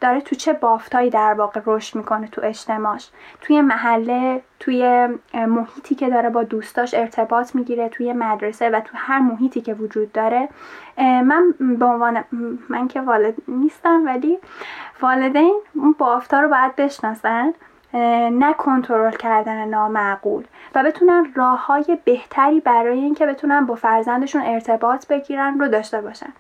داره 0.01 0.21
تو 0.21 0.35
چه 0.35 0.53
بافتایی 0.53 1.09
در 1.09 1.33
واقع 1.33 1.61
رشد 1.65 1.97
می‌کنه 1.97 2.27
تو 2.27 2.41
اجتماعش. 2.43 3.09
توی 3.41 3.61
محله 3.61 4.41
توی 4.59 5.07
محیطی 5.33 5.95
که 5.95 6.09
داره 6.09 6.29
با 6.29 6.43
دوستاش 6.43 6.93
ارتباط 6.93 7.55
می‌گیره 7.55 7.89
توی 7.89 8.13
مدرسه 8.13 8.69
و 8.69 8.79
تو 8.79 8.91
هر 8.95 9.19
محیطی 9.19 9.61
که 9.61 9.73
وجود 9.73 10.11
داره. 10.11 10.49
من 10.97 11.53
به 11.59 11.85
عنوان 11.85 12.23
من 12.69 12.87
که 12.87 13.01
والد 13.01 13.35
نیستم 13.47 14.05
ولی 14.05 14.37
والدین 15.01 15.61
اون 15.75 15.95
بافتا 15.97 16.39
رو 16.39 16.49
باید 16.49 16.75
بشناسن. 16.75 17.53
نه 18.31 18.53
کنترل 18.53 19.11
کردن 19.11 19.65
نامعقول 19.65 20.43
و 20.75 20.83
بتونن 20.83 21.31
راه 21.35 21.65
های 21.65 21.97
بهتری 22.05 22.59
برای 22.59 22.99
اینکه 22.99 23.25
بتونن 23.25 23.65
با 23.65 23.75
فرزندشون 23.75 24.41
ارتباط 24.45 25.07
بگیرن 25.07 25.59
رو 25.59 25.67
داشته 25.67 26.01
باشن. 26.01 26.33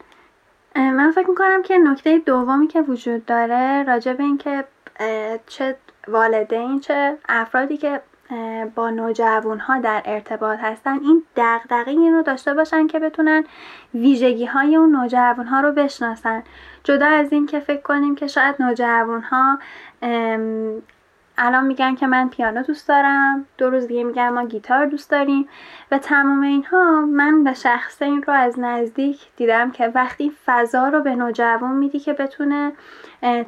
من 0.75 1.11
فکر 1.11 1.29
می‌کنم 1.29 1.61
که 1.63 1.77
نکته 1.77 2.17
دومی 2.17 2.67
که 2.67 2.81
وجود 2.81 3.25
داره 3.25 3.83
راجع 3.83 4.13
به 4.13 4.23
اینکه 4.23 4.63
چه 5.47 5.75
والدین 6.07 6.79
چه 6.79 7.17
افرادی 7.29 7.77
که 7.77 8.01
با 8.75 8.89
نوجوان 8.89 9.59
ها 9.59 9.79
در 9.79 10.01
ارتباط 10.05 10.59
هستن 10.59 10.99
این 10.99 11.23
دغدغه 11.35 11.91
این 11.91 12.13
رو 12.13 12.21
داشته 12.21 12.53
باشن 12.53 12.87
که 12.87 12.99
بتونن 12.99 13.43
ویژگی 13.93 14.45
های 14.45 14.75
اون 14.75 14.95
نوجوان 14.95 15.47
ها 15.47 15.59
رو 15.59 15.71
بشناسن. 15.71 16.43
جدا 16.83 17.05
از 17.05 17.33
این 17.33 17.45
که 17.45 17.59
فکر 17.59 17.81
کنیم 17.81 18.15
که 18.15 18.27
شاید 18.27 18.55
نوجوان 18.59 19.21
ها 19.21 19.59
الان 21.37 21.65
میگن 21.65 21.95
که 21.95 22.07
من 22.07 22.29
پیانو 22.29 22.63
دوست 22.63 22.87
دارم. 22.87 23.45
دو 23.57 23.69
روز 23.69 23.87
دیگه 23.87 24.03
میگن 24.03 24.29
ما 24.29 24.45
گیتار 24.45 24.85
دوست 24.85 25.11
داریم. 25.11 25.49
و 25.91 25.97
تمام 25.97 26.41
اینها 26.41 27.01
من 27.01 27.43
به 27.43 27.53
شخص 27.53 28.01
این 28.01 28.23
رو 28.23 28.33
از 28.33 28.59
نزدیک 28.59 29.21
دیدم 29.37 29.71
که 29.71 29.87
وقتی 29.87 30.31
فضا 30.45 30.87
رو 30.87 31.01
به 31.01 31.15
نوجوان 31.15 31.75
میدی 31.75 31.99
که 31.99 32.13
بتونه 32.13 32.71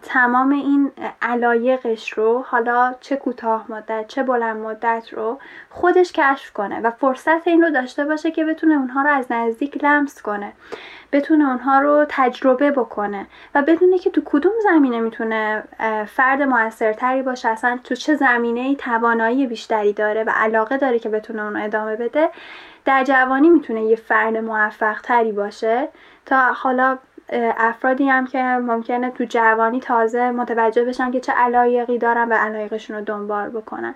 تمام 0.02 0.50
این 0.50 0.92
علایقش 1.22 2.14
رو 2.14 2.46
حالا 2.48 2.96
چه 3.00 3.16
کوتاه 3.16 3.66
مدت 3.70 4.08
چه 4.08 4.24
بلند 4.24 4.58
مدت 4.58 5.14
رو 5.14 5.40
خودش 5.70 6.12
کشف 6.12 6.54
کنه 6.54 6.80
و 6.80 6.92
فرصت 6.92 7.48
این 7.48 7.62
رو 7.62 7.70
داشته 7.70 8.06
باشه 8.06 8.32
که 8.32 8.46
بتونه 8.46 8.74
اونها 8.74 9.02
رو 9.02 9.10
از 9.10 9.26
نزدیک 9.30 9.84
لمس 9.84 10.22
کنه. 10.22 10.54
بتونه 11.12 11.50
اونها 11.50 11.80
رو 11.80 12.06
تجربه 12.10 12.72
بکنه 12.72 13.28
و 13.56 13.62
بدونه 13.62 13.98
که 13.98 14.10
تو 14.10 14.22
کدوم 14.26 14.52
زمینه 14.64 15.00
می‌تونه 15.00 15.64
فرد 16.08 16.42
موثرتری 16.42 17.22
باشه. 17.22 17.50
اصلا 17.50 17.80
تو 17.84 17.96
چه 17.96 18.16
زمینه 18.16 18.60
ای 18.60 18.76
توانایی 18.76 19.48
بیشتری 19.48 19.94
داره 19.94 20.24
و 20.24 20.30
علاقه 20.36 20.78
داره 20.78 21.00
که 21.00 21.10
بتونه 21.10 21.44
اون 21.44 21.58
ادامه 21.58 21.96
بده. 21.96 22.30
در 22.86 23.04
جوانی 23.04 23.50
می‌تونه 23.50 23.84
یه 23.84 23.96
فرد 23.96 24.38
موفق 24.38 25.02
تری 25.02 25.32
باشه. 25.32 25.88
تا 26.26 26.54
حالا 26.54 26.98
افرادی 27.58 28.10
هم 28.10 28.28
که 28.28 28.44
ممکنه 28.44 29.10
تو 29.12 29.24
جوانی 29.24 29.80
تازه 29.80 30.32
متوجه 30.32 30.86
بشن 30.86 31.12
که 31.12 31.20
چه 31.20 31.34
علایقی 31.34 31.98
دارن 31.98 32.30
و 32.30 32.34
علایقشون 32.34 32.98
رو 32.98 33.04
دنبال 33.04 33.50
بکنن. 33.50 33.96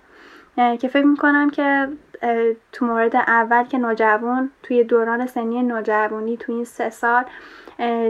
که 0.55 0.87
فکر 0.87 1.05
می‌کنم 1.05 1.49
که 1.49 1.87
تو 2.71 2.85
مورد 2.85 3.15
اول 3.15 3.63
که 3.63 3.77
نوجوان 3.77 4.51
توی 4.63 4.83
دوران 4.83 5.27
سنی 5.27 5.63
نوجوانی 5.63 6.37
توی 6.37 6.55
این 6.55 6.65
سه 6.65 6.89
سال 6.89 7.23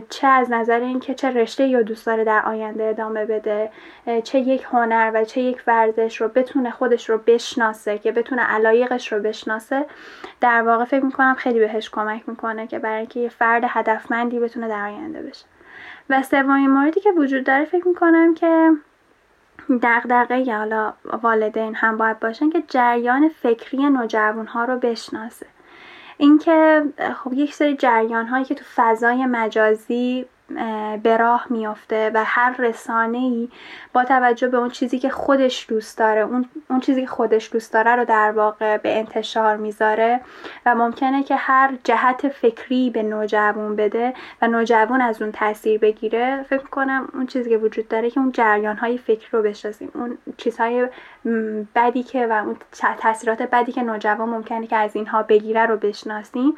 چه 0.10 0.28
از 0.28 0.52
نظر 0.52 0.80
اینکه 0.80 1.14
چه 1.14 1.32
رشته 1.32 1.68
یا 1.68 1.82
دوست 1.82 2.06
داره 2.06 2.24
در 2.24 2.42
آینده 2.46 2.84
ادامه 2.84 3.26
بده 3.26 3.72
چه 4.24 4.40
یک 4.40 4.68
هنر 4.72 5.12
و 5.14 5.24
چه 5.24 5.42
یک 5.42 5.64
ورزش 5.68 6.22
رو 6.22 6.28
بتونه 6.28 6.72
خودش 6.72 7.10
رو 7.10 7.18
بشناسه 7.18 7.98
که 7.98 8.12
بتونه 8.12 8.42
علایقش 8.42 9.14
رو 9.14 9.20
بشناسه 9.20 9.86
در 10.42 10.62
واقع 10.62 10.86
فکر 10.86 11.06
می‌کنم 11.06 11.36
خیلی 11.38 11.60
بهش 11.60 11.90
کمک 11.90 12.30
می‌کنه 12.30 12.68
که 12.68 12.80
برای 12.80 12.98
اینکه 12.98 13.20
یه 13.20 13.30
فرد 13.30 13.64
هدفمندی 13.68 14.40
بتونه 14.40 14.68
در 14.68 14.86
آینده 14.86 15.22
بشه. 15.22 15.46
و 16.10 16.24
سومین 16.24 16.70
موردی 16.70 17.00
که 17.00 17.12
وجود 17.12 17.44
داره 17.44 17.66
فکر 17.66 17.88
می‌کنم 17.88 18.34
که 18.34 18.72
دغدغه 19.82 20.58
حالا 20.58 20.94
والدین 21.24 21.76
هم 21.76 21.98
باید 21.98 22.20
باشن 22.20 22.50
که 22.50 22.64
جریان 22.68 23.30
فکری 23.30 23.90
نوجوان 23.90 24.48
ها 24.48 24.66
رو 24.66 24.78
بشناسه. 24.78 25.46
اینکه 26.18 26.84
خب 27.16 27.34
یک 27.34 27.54
سری 27.54 27.76
جریان 27.76 28.28
هایی 28.28 28.46
که 28.46 28.56
تو 28.56 28.64
فضای 28.76 29.26
مجازی 29.26 30.26
به 31.04 31.18
راه 31.18 31.46
میفته 31.50 32.12
و 32.14 32.24
هر 32.26 32.56
رسانه 32.60 33.18
ای 33.18 33.50
با 33.94 34.04
توجه 34.04 34.48
به 34.48 34.58
اون 34.58 34.70
چیزی 34.70 35.00
که 35.00 35.10
خودش 35.10 35.66
دوست 35.70 35.98
داره 35.98 36.22
اون, 36.22 36.46
اون 36.70 36.80
چیزی 36.80 37.02
که 37.02 37.08
خودش 37.08 37.52
دوست 37.52 37.74
داره 37.74 37.96
رو 37.96 38.06
در 38.06 38.32
واقع 38.32 38.78
به 38.78 38.98
انتشار 38.98 39.58
می‌ذاره 39.58 40.22
و 40.66 40.76
ممکنه 40.76 41.24
که 41.24 41.36
هر 41.36 41.74
جهت 41.84 42.28
فکری 42.28 42.90
به 42.90 43.04
نوجوان 43.04 43.76
بده 43.76 44.14
و 44.42 44.48
نوجوان 44.48 45.02
از 45.02 45.22
اون 45.22 45.32
تاثیر 45.32 45.80
بگیره. 45.80 46.46
فکر 46.50 46.64
کنم 46.64 47.08
اون 47.14 47.28
چیزی 47.28 47.50
که 47.50 47.58
وجود 47.58 47.88
داره 47.88 48.10
که 48.10 48.20
اون 48.20 48.32
جریان 48.32 48.78
های 48.78 48.98
فکری 48.98 49.28
رو 49.32 49.42
بشناسیم 49.42 49.92
اون 49.96 50.18
چیزهای 50.38 50.88
بدی 51.76 52.04
که 52.04 52.28
و 52.28 52.32
اون 52.32 52.56
تاثیرات 53.00 53.42
بدی 53.42 53.72
که 53.72 53.84
نوجوان 53.84 54.30
ممکنه 54.30 54.68
که 54.68 54.76
از 54.76 54.96
اینها 54.96 55.24
بگیره 55.24 55.66
رو 55.66 55.78
بشناسیم. 55.78 56.56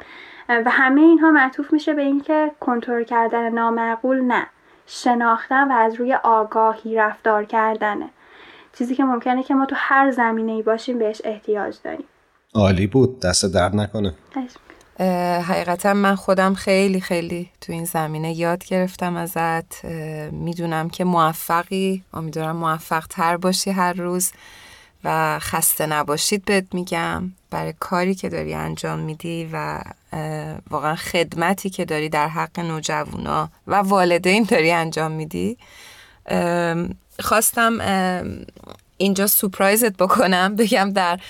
و 0.48 0.70
همه 0.70 1.00
اینها 1.00 1.30
معطوف 1.30 1.72
میشه 1.72 1.94
به 1.94 2.02
اینکه 2.02 2.50
کنترل 2.60 3.04
کردن 3.04 3.48
نامعقول 3.48 4.20
نه. 4.20 4.46
شناختن 4.86 5.68
و 5.68 5.72
از 5.72 5.94
روی 5.94 6.14
آگاهی 6.14 6.96
رفتار 6.96 7.44
کردنه. 7.44 8.08
چیزی 8.78 8.94
که 8.94 9.04
ممکنه 9.04 9.42
که 9.42 9.54
ما 9.54 9.66
تو 9.66 9.74
هر 9.78 10.10
زمینه 10.10 10.52
ای 10.52 10.62
باشیم 10.62 10.98
بهش 10.98 11.20
احتیاج 11.24 11.76
داریم. 11.84 12.06
عالی 12.54 12.86
بود. 12.86 13.20
دست 13.20 13.54
درد 13.54 13.76
نکنه. 13.76 14.14
حقیقتا 15.48 15.94
من 15.94 16.14
خودم 16.14 16.54
خیلی 16.54 17.00
خیلی 17.00 17.50
تو 17.60 17.72
این 17.72 17.84
زمینه 17.84 18.32
یاد 18.32 18.64
گرفتم 18.64 19.16
ازت. 19.16 19.84
می‌دونم 20.32 20.90
که 20.90 21.04
موفقی. 21.04 22.04
امیدوارم 22.14 22.56
موفق 22.56 23.06
تر 23.06 23.36
باشی 23.36 23.70
هر 23.70 23.92
روز 23.92 24.32
و 25.04 25.38
خسته 25.38 25.86
نباشید 25.86 26.44
بهت 26.44 26.74
میگم. 26.74 27.32
برای 27.50 27.74
کاری 27.80 28.14
که 28.14 28.28
داری 28.28 28.54
انجام 28.54 28.98
میدی 28.98 29.50
و 29.52 29.80
واقعا 30.70 30.94
خدمتی 30.94 31.70
که 31.70 31.84
داری 31.84 32.08
در 32.08 32.28
حق 32.28 32.60
نوجوانا 32.60 33.48
و 33.66 33.74
والدین 33.74 34.42
داری 34.42 34.72
انجام 34.72 35.12
میدی. 35.12 35.56
خواستم 37.20 37.78
اینجا 38.96 39.26
سپرایزت 39.26 39.96
بکنم 39.96 40.56
بگم 40.56 40.92
در 40.92 41.20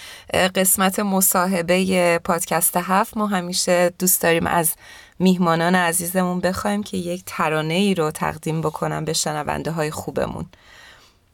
قسمت 0.55 0.99
مصاحبه 0.99 2.21
پادکست 2.25 2.77
هفت 2.77 3.17
ما 3.17 3.27
همیشه 3.27 3.93
دوست 3.99 4.23
داریم 4.23 4.47
از 4.47 4.73
میهمانان 5.19 5.75
عزیزمون 5.75 6.41
بخوایم 6.41 6.83
که 6.83 6.97
یک 6.97 7.23
ترانه 7.27 7.75
ای 7.75 7.95
رو 7.95 8.11
تقدیم 8.11 8.61
بکنم 8.61 9.05
به 9.05 9.13
شنونده 9.13 9.71
های 9.71 9.91
خوبمون. 9.91 10.47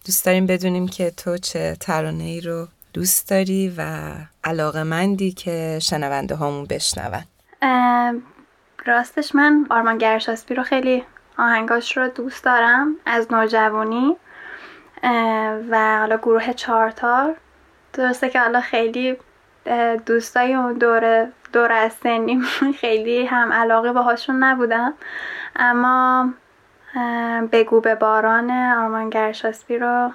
دوست 0.05 0.25
داریم 0.25 0.47
بدونیم 0.47 0.89
که 0.89 1.11
تو 1.11 1.39
چه 1.39 1.77
ترانه 1.81 2.25
ای 2.25 2.41
رو 2.41 2.69
دوست 2.93 3.29
داری 3.29 3.75
و 3.77 4.13
علاقه 4.45 4.83
مندی 4.83 5.33
که 5.33 5.79
شنونده 5.83 6.35
هامون 6.35 6.65
بشنون. 6.65 7.15
ام، 7.15 7.25
راستش 8.87 9.35
من 9.35 9.67
آرمان 9.71 9.99
گرشاسبی 9.99 10.55
رو 10.55 10.63
خیلی 10.63 11.05
آهنگاش 11.39 11.97
رو 11.97 12.09
دوست 12.09 12.45
دارم 12.45 12.97
از 13.07 13.33
نوجوانی 13.33 14.17
و 15.71 15.99
حالا 15.99 16.17
گروه 16.17 16.53
چارتار 16.53 17.37
درسته 17.93 18.31
که 18.31 18.41
حالا 18.41 18.61
خیلی 18.61 19.17
دوستای 20.07 20.55
اون 20.55 20.73
دوره 20.73 21.33
دور 21.53 21.73
از 21.73 21.93
سنیم 21.93 22.43
خیلی 22.81 23.27
هم 23.27 23.53
علاقه 23.53 23.93
باهاشون 23.93 24.45
نبودم. 24.45 24.95
اما 25.57 26.31
بگو 27.53 27.81
به 27.81 27.95
باران 27.95 28.51
آرمان 28.51 29.11
گرشاسبی 29.11 29.79
رو 29.79 30.13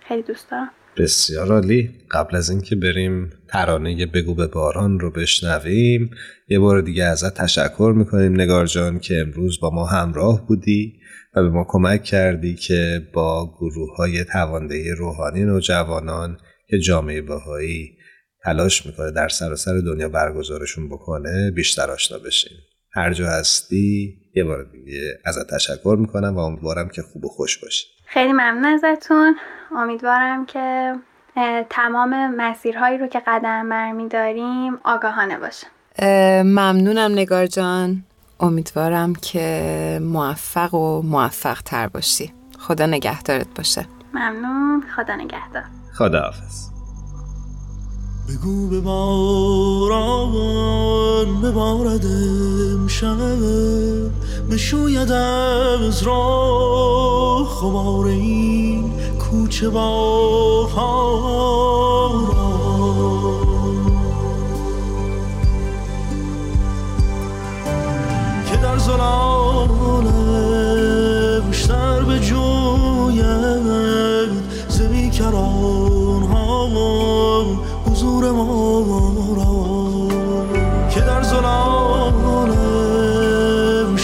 خیلی 0.00 0.22
دوست 0.22 0.50
دارم. 0.50 0.70
بسیار 0.96 1.52
عالی. 1.52 1.90
قبل 2.10 2.36
از 2.36 2.50
اینکه 2.50 2.76
بریم 2.76 3.30
ترانه 3.48 4.06
بگو 4.06 4.34
به 4.34 4.46
باران 4.46 5.00
رو 5.00 5.10
بشنویم 5.10 6.10
یه 6.48 6.58
بار 6.58 6.80
دیگه 6.80 7.04
ازت 7.04 7.34
تشکر 7.34 7.94
می‌کنیم 7.96 8.40
نگار 8.40 8.66
جان 8.66 8.98
که 8.98 9.20
امروز 9.20 9.60
با 9.60 9.70
ما 9.70 9.86
همراه 9.86 10.46
بودی 10.46 11.00
و 11.34 11.42
به 11.42 11.48
ما 11.48 11.66
کمک 11.68 12.04
کردی 12.04 12.54
که 12.54 13.08
با 13.12 13.56
گروه 13.58 13.96
های 13.96 14.24
تواندهی 14.24 14.90
روحانی 14.90 15.44
نوجوانان 15.44 16.38
که 16.68 16.78
جامعه 16.78 17.22
بهایی 17.22 17.96
تلاش 18.44 18.86
می‌کنه 18.86 19.10
در 19.10 19.28
سراسر 19.28 19.78
دنیا 19.78 20.08
برگزارشون 20.08 20.88
بکنه 20.88 21.50
بیشتر 21.50 21.90
آشنا 21.90 22.18
بشیم. 22.18 22.52
هر 22.92 23.12
جا 23.12 23.26
هستی 23.26 24.14
یه 24.36 24.44
بار 24.44 24.70
دیگه 24.72 25.18
ازت 25.24 25.54
تشکر 25.54 25.96
می‌کنم 26.00 26.36
و 26.36 26.38
امیدوارم 26.38 26.88
که 26.88 27.02
خوب 27.02 27.24
و 27.24 27.28
خوش 27.28 27.58
باشی. 27.58 27.86
خیلی 28.06 28.32
ممنون 28.32 28.64
ازتون. 28.64 29.36
امیدوارم 29.76 30.46
که 30.46 30.94
تمام 31.70 32.34
مسیرهایی 32.36 32.98
رو 32.98 33.06
که 33.06 33.22
قدم 33.26 33.68
برمیداریم 33.68 34.78
آگاهانه 34.84 35.38
باشه. 35.38 35.66
ممنونم 36.42 37.12
نگار 37.12 37.46
جان. 37.46 38.02
امیدوارم 38.40 39.14
که 39.14 39.98
موفق 40.02 40.74
و 40.74 41.02
موفق 41.02 41.60
تر 41.62 41.88
باشی. 41.88 42.32
خدا 42.58 42.86
نگهدارت 42.86 43.46
باشه. 43.56 43.86
ممنون. 44.14 44.84
خدا 44.96 45.14
نگهدار. 45.14 45.64
خداحافظ. 45.98 46.73
بگو 48.28 48.68
به 48.68 48.80
باران 48.80 50.24
ببارد 51.42 52.06
امشب. 52.06 53.16
بشوید 54.50 55.12
از 55.12 56.02
راه 56.02 57.48
خمار 57.48 58.06
این 58.06 58.92
کوچه 59.18 59.68
باران 59.68 61.14
که 68.50 68.56
در 68.56 68.78
زلالش 68.78 69.74
در 71.64 72.02
به 72.02 72.18
جوید 72.18 73.24
زمین 74.68 75.10
کران 75.10 75.73
حضور 78.24 78.32
ما 78.32 78.84
را 79.36 80.08
که 80.90 81.00
در 81.00 81.22
زلالش 81.22 81.44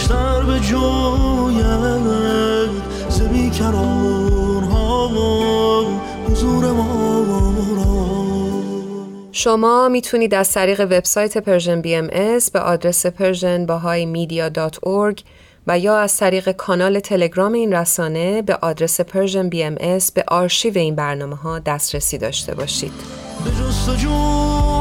در 0.05 0.43
به 0.43 0.61
جوید 0.61 1.65
زمین 3.09 3.51
کران 3.51 4.65
ها 4.65 5.87
حضور 6.29 6.73
ما 6.73 7.25
را 7.77 7.91
شما 9.33 9.89
می‌تونید 9.89 10.35
از 10.35 10.53
طریق 10.53 10.81
وبسایت 10.81 11.39
پرژن 11.39 11.81
بی 11.81 11.95
ام 11.95 12.09
اس 12.13 12.51
به 12.51 12.61
آدرس 12.61 13.07
پرژن 13.07 13.67
باهای 13.67 14.07
میدیا 14.07 14.51
و 15.67 15.79
یا 15.79 15.99
از 15.99 16.17
طریق 16.17 16.51
کانال 16.53 17.01
تلگرام 17.01 17.53
این 17.53 17.73
رسانه 17.75 18.43
به 18.43 18.59
آدرس 18.63 19.01
Persian 19.01 19.49
BMS 19.49 20.13
به 20.13 20.25
آرشیو 20.29 20.79
این 20.79 20.95
برنامه 20.95 21.37
ها 21.37 21.59
دسترسی 21.59 22.19
داشته 22.19 22.55
باشید. 22.55 22.93
به 23.45 23.51
جستجوی 23.51 24.80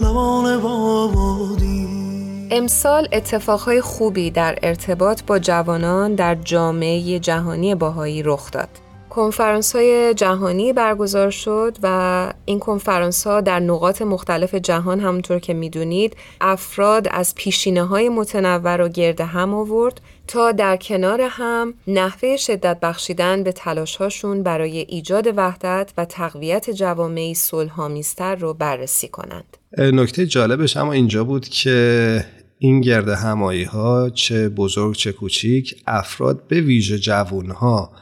لبان 0.00 0.60
بابادی 0.60 2.06
امسال 2.50 3.08
اتفاقهای 3.12 3.80
خوبی 3.80 4.30
در 4.30 4.58
ارتباط 4.62 5.22
با 5.26 5.38
جوانان 5.38 6.14
در 6.14 6.34
جامعه 6.34 7.18
جهانی 7.18 7.74
باهایی 7.74 8.22
رخ 8.22 8.50
داد. 8.50 8.68
کنفرانس 9.16 9.76
های 9.76 10.14
جهانی 10.14 10.72
برگزار 10.72 11.30
شد 11.30 11.76
و 11.82 12.32
این 12.44 12.58
کنفرانس 12.58 13.26
ها 13.26 13.40
در 13.40 13.60
نقاط 13.60 14.02
مختلف 14.02 14.54
جهان 14.54 15.00
همونطور 15.00 15.38
که 15.38 15.54
می‌دونید 15.54 16.16
افراد 16.40 17.08
از 17.10 17.34
پیشینه 17.34 17.84
های 17.84 18.08
متنوع 18.08 18.76
رو 18.76 18.88
گرد 18.88 19.20
هم 19.20 19.54
آورد 19.54 20.00
تا 20.26 20.52
در 20.52 20.76
کنار 20.76 21.20
هم 21.20 21.74
نحوه 21.86 22.36
شدت 22.36 22.80
بخشیدن 22.80 23.42
به 23.42 23.52
تلاش 23.52 23.96
هاشون 23.96 24.42
برای 24.42 24.78
ایجاد 24.78 25.38
وحدت 25.38 25.92
و 25.96 26.04
تقویت 26.04 26.70
جوامعی 26.70 27.34
صلحآمیزتر 27.34 28.34
رو 28.34 28.54
بررسی 28.54 29.08
کنند. 29.08 29.56
نکته 29.78 30.26
جالبش 30.26 30.76
اما 30.76 30.92
اینجا 30.92 31.24
بود 31.24 31.48
که 31.48 32.24
این 32.58 32.80
گرد 32.80 33.08
همایی 33.08 33.64
ها 33.64 34.10
چه 34.10 34.48
بزرگ 34.48 34.94
چه 34.94 35.12
کوچیک 35.12 35.82
افراد 35.86 36.46
به 36.48 36.60
ویژه 36.60 36.98
جوون 36.98 37.50
ها 37.50 37.92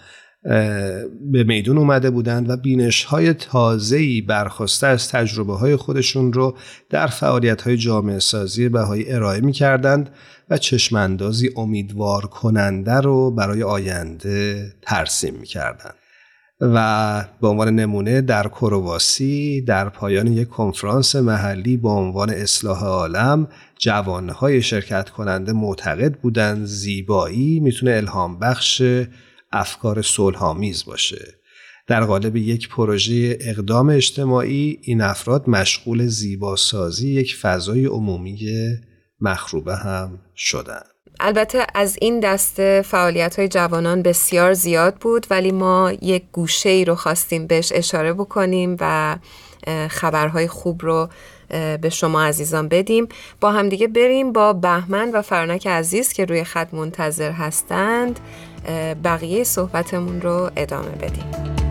به 1.33 1.45
میدون 1.47 1.79
اومده 1.79 2.11
بودند 2.11 2.51
و 2.51 2.57
بینش 2.57 3.05
های 3.05 3.35
تازه‌ای 3.35 4.21
برخواسته 4.21 4.87
از 4.87 5.09
تجربه 5.09 5.55
های 5.55 5.77
خودشون 5.77 6.33
رو 6.33 6.57
در 6.91 7.07
فعالیت 7.07 7.63
های 7.63 7.77
جامعه 7.77 8.19
سازی 8.19 8.69
بهایی 8.69 9.13
ارائه 9.13 9.41
می 9.41 9.53
کردند 9.53 10.11
و 10.51 10.59
چشماندازی 10.59 11.51
امیدوار 11.57 12.27
کننده 12.27 13.01
رو 13.01 13.31
برای 13.31 13.63
آینده 13.63 14.73
ترسیم 14.83 15.35
می 15.35 15.47
کردند. 15.47 15.95
و 16.75 17.25
به 17.41 17.49
عنوان 17.49 17.75
نمونه 17.75 18.21
در 18.21 18.49
کرواسی 18.49 19.61
در 19.61 19.89
پایان 19.89 20.27
یک 20.27 20.49
کنفرانس 20.49 21.17
محلی 21.17 21.77
با 21.77 21.93
عنوان 21.95 22.31
اصلاح 22.31 22.85
عالم 22.85 23.49
جوانهای 23.79 24.63
شرکت 24.63 25.11
کننده 25.11 25.53
معتقد 25.53 26.15
بودند 26.15 26.65
زیبایی 26.65 27.61
می‌تونه 27.61 27.93
الهام 27.97 28.39
بخش 28.39 28.83
افکار 29.53 30.03
صلحآمیز 30.03 30.85
باشه. 30.85 31.35
در 31.87 32.05
قالب 32.05 32.37
یک 32.37 32.69
پروژه 32.69 33.39
اقدام 33.41 33.89
اجتماعی 33.89 34.79
این 34.83 35.01
افراد 35.01 35.49
مشغول 35.49 36.07
زیباسازی 36.07 37.11
یک 37.11 37.37
فضای 37.37 37.87
عمومی 37.87 38.39
مخروبه 39.21 39.77
هم 39.77 40.19
شدند. 40.37 40.94
البته 41.21 41.67
از 41.75 41.97
این 42.01 42.21
دسته 42.21 42.83
فعالیت 42.87 43.39
های 43.39 43.49
جوانان 43.49 44.03
بسیار 44.03 44.53
زیاد 44.53 44.95
بود 44.95 45.27
ولی 45.31 45.53
ما 45.53 45.93
یک 46.03 46.25
گوشه 46.33 46.69
ای 46.69 46.85
رو 46.85 46.95
خواستیم 46.95 47.47
بهش 47.47 47.73
اشاره 47.75 48.13
بکنیم 48.13 48.77
و 48.81 49.17
خبرهای 49.89 50.49
خوب 50.49 50.83
رو 50.83 51.09
به 51.81 51.91
شما 51.91 52.23
عزیزان 52.23 52.69
بدیم. 52.69 53.09
با 53.41 53.53
همدیگه 53.53 53.89
بریم 53.89 54.33
با 54.33 54.53
بهمن 54.53 55.11
و 55.11 55.23
فرانک 55.23 55.67
عزیز 55.67 56.13
که 56.13 56.25
روی 56.25 56.45
خط 56.45 56.75
منتظر 56.75 57.31
هستند. 57.31 58.21
بقیه 59.05 59.45
صحبتمون 59.45 60.21
رو 60.21 60.51
ادامه 60.57 60.91
بدیم. 60.91 61.64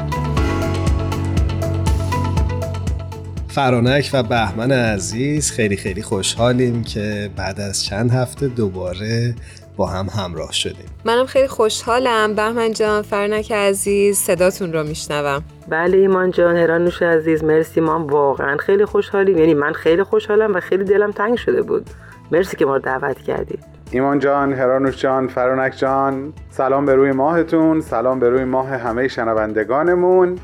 فرانک 3.55 4.09
و 4.13 4.23
بهمن 4.23 4.71
عزیز 4.71 5.51
خیلی 5.51 5.77
خیلی 5.77 6.01
خوشحالیم 6.01 6.83
که 6.83 7.29
بعد 7.35 7.59
از 7.59 7.83
چند 7.83 8.11
هفته 8.11 8.47
دوباره 8.47 9.35
با 9.77 9.87
هم 9.87 10.07
همراه 10.17 10.51
شدیم. 10.51 10.85
منم 11.05 11.25
خیلی 11.25 11.47
خوشحالم. 11.47 12.35
بهمن 12.35 12.71
جان 12.71 13.01
فرنک 13.01 13.51
عزیز 13.51 14.17
صداتون 14.17 14.73
رو 14.73 14.83
میشنوم. 14.83 15.43
بله 15.69 15.97
ایمان 15.97 16.31
جان 16.31 16.57
هرانوش 16.57 17.01
عزیز 17.01 17.43
مرسی 17.43 17.81
ما 17.81 18.07
واقعا 18.07 18.57
خیلی 18.57 18.85
خوشحالیم. 18.85 19.37
یعنی 19.37 19.53
من 19.53 19.73
خیلی 19.73 20.03
خوشحالم 20.03 20.55
و 20.55 20.59
خیلی 20.59 20.83
دلم 20.83 21.11
تنگ 21.11 21.37
شده 21.37 21.61
بود. 21.61 21.89
مرسی 22.31 22.57
که 22.57 22.65
ما 22.65 22.75
رو 22.75 22.81
دعوت 22.81 23.17
کردید. 23.17 23.59
ایمان 23.91 24.19
جان، 24.19 24.53
هرانوش 24.53 25.01
جان، 25.01 25.27
فرانک 25.27 25.73
جان 25.77 26.33
سلام 26.51 26.85
به 26.85 26.95
روی 26.95 27.11
ماهتون 27.11 27.81
سلام 27.81 28.19
به 28.19 28.29
روی 28.29 28.43
ماه 28.43 28.69
همه 28.69 29.07
شنوندگانمون. 29.07 30.39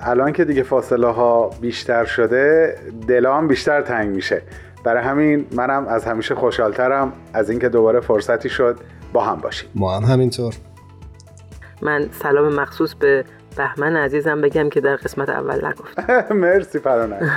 الان 0.00 0.32
که 0.32 0.44
دیگه 0.44 0.62
فاصله 0.62 1.06
ها 1.06 1.50
بیشتر 1.60 2.04
شده 2.04 2.74
دلام 3.08 3.48
بیشتر 3.48 3.82
تنگ 3.82 4.14
میشه. 4.14 4.42
برای 4.84 5.02
همین 5.02 5.46
منم 5.52 5.86
از 5.88 6.04
همیشه 6.04 6.34
خوشحالترم 6.34 7.12
از 7.32 7.50
اینکه 7.50 7.68
دوباره 7.68 8.00
فرصتی 8.00 8.48
شد 8.48 8.78
با 9.12 9.24
هم 9.24 9.40
باشیم. 9.40 9.70
ما 9.74 9.96
هم 9.96 10.02
همینطور. 10.02 10.54
من 11.82 12.08
سلام 12.22 12.54
مخصوص 12.54 12.94
به 12.94 13.24
بهمن 13.56 13.96
عزیزم 13.96 14.40
بگم 14.40 14.70
که 14.70 14.80
در 14.80 14.96
قسمت 14.96 15.28
اول 15.28 15.66
نگفت. 15.66 16.10
مرسی 16.42 16.78
فرانک 16.78 17.22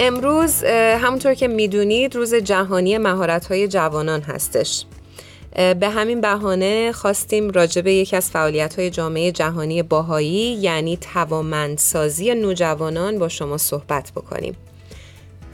امروز 0.00 0.64
همونطور 1.00 1.34
که 1.34 1.48
می‌دونید 1.48 2.16
روز 2.16 2.34
جهانی 2.34 2.98
مهارت‌های 2.98 3.68
جوانان 3.68 4.20
هستش. 4.20 4.84
به 5.80 5.88
همین 5.88 6.20
بهانه 6.20 6.92
خواستیم 6.92 7.50
راجع 7.50 7.82
به 7.82 7.92
یکی 7.92 8.16
از 8.16 8.30
فعالیت‌های 8.30 8.90
جامعه 8.90 9.32
جهانی 9.32 9.82
باهایی 9.82 10.54
یعنی 10.54 10.96
توامندسازی 10.96 12.34
نوجوانان 12.34 13.18
با 13.18 13.28
شما 13.28 13.56
صحبت 13.58 14.12
بکنیم. 14.16 14.56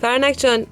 فرنک 0.01 0.37
جان 0.39 0.67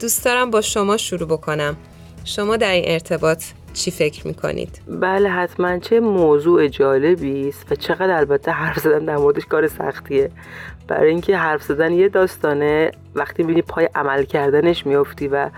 دوست 0.00 0.24
دارم 0.24 0.50
با 0.50 0.60
شما 0.60 0.96
شروع 0.96 1.28
بکنم. 1.28 1.76
شما 2.24 2.56
در 2.56 2.72
این 2.72 2.84
ارتباط 2.86 3.44
چی 3.72 3.90
فکر 3.90 4.26
می‌کنید؟ 4.26 4.80
بله 4.88 5.28
حتما 5.28 5.78
چه 5.78 6.00
موضوع 6.00 6.68
جالبی 6.68 7.48
است 7.48 7.72
و 7.72 7.74
چقدر 7.74 8.16
البته 8.16 8.50
حرف 8.50 8.78
زدن 8.78 9.04
در 9.04 9.16
موردش 9.16 9.46
کار 9.46 9.68
سختیه. 9.68 10.30
برای 10.88 11.10
اینکه 11.10 11.36
حرف 11.36 11.62
زدن 11.62 11.92
یه 11.92 12.08
داستانه 12.08 12.90
وقتی 13.14 13.42
می‌بینی 13.42 13.62
پای 13.62 13.88
عمل 13.94 14.22
کردنش 14.22 14.86
میافتی 14.86 15.28
و 15.28 15.50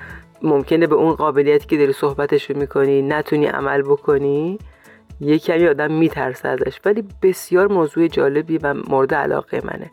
ممکنه 0.42 0.86
به 0.86 0.94
اون 0.94 1.14
قابلیتی 1.14 1.66
که 1.66 1.76
داری 1.76 1.92
صحبتش 1.92 2.50
می‌کنی 2.50 3.02
نتونی 3.02 3.46
عمل 3.46 3.82
بکنی 3.82 4.58
یه 5.20 5.38
کمی 5.38 5.66
آدم 5.66 5.92
میترسه 5.92 6.48
ازش. 6.48 6.80
ولی 6.84 7.04
بسیار 7.22 7.68
موضوع 7.68 8.08
جالبی 8.08 8.58
و 8.58 8.74
مورد 8.88 9.14
علاقه 9.14 9.62
منه. 9.64 9.90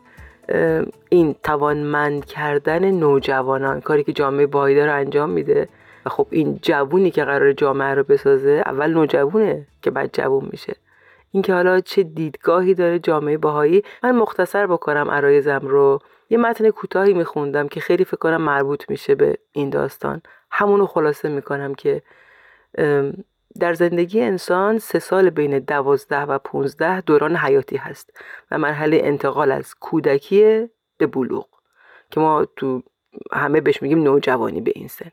این 1.08 1.34
توانمند 1.42 2.24
کردن 2.24 2.90
نوجوانان 2.90 3.80
کاری 3.80 4.04
که 4.04 4.12
جامعه 4.12 4.46
بایی 4.46 4.80
رو 4.80 4.94
انجام 4.94 5.30
میده. 5.30 5.68
و 6.06 6.10
خب 6.10 6.26
این 6.30 6.58
جوونی 6.62 7.10
که 7.10 7.24
قرار 7.24 7.52
جامعه 7.52 7.94
رو 7.94 8.02
بسازه 8.02 8.62
اول 8.66 8.92
نوجوونه 8.92 9.66
که 9.82 9.90
بعد 9.90 10.10
جوون 10.12 10.48
میشه. 10.52 10.76
اینکه 11.30 11.54
حالا 11.54 11.80
چه 11.80 12.02
دیدگاهی 12.02 12.74
داره 12.74 12.98
جامعه 12.98 13.38
باهایی 13.38 13.82
من 14.02 14.10
مختصر 14.10 14.66
بکنم 14.66 15.10
عرایزم 15.10 15.60
رو. 15.62 15.98
یه 16.30 16.38
متن 16.38 16.70
کوتاهی 16.70 17.14
میخوندم 17.14 17.68
که 17.68 17.80
خیلی 17.80 18.04
فکر 18.04 18.16
کنم 18.16 18.42
مربوط 18.42 18.90
میشه 18.90 19.14
به 19.14 19.38
این 19.52 19.70
داستان. 19.70 20.22
همونو 20.50 20.86
خلاصه 20.86 21.28
می‌کنم 21.28 21.74
که 21.74 22.02
در 23.60 23.74
زندگی 23.74 24.20
انسان 24.20 24.78
سه 24.78 24.98
سال 24.98 25.30
بین 25.30 25.58
دوازده 25.58 26.20
و 26.20 26.38
پونزده 26.38 27.00
دوران 27.00 27.36
حیاتی 27.36 27.76
هست 27.76 28.20
و 28.50 28.58
مرحله 28.58 29.00
انتقال 29.02 29.52
از 29.52 29.74
کودکی 29.74 30.68
به 30.98 31.06
بلوغ 31.06 31.46
که 32.10 32.20
ما 32.20 32.44
تو 32.56 32.82
همه 33.32 33.60
بهش 33.60 33.82
میگیم 33.82 34.02
نوجوانی 34.02 34.60
به 34.60 34.72
این 34.74 34.88
سن. 34.88 35.10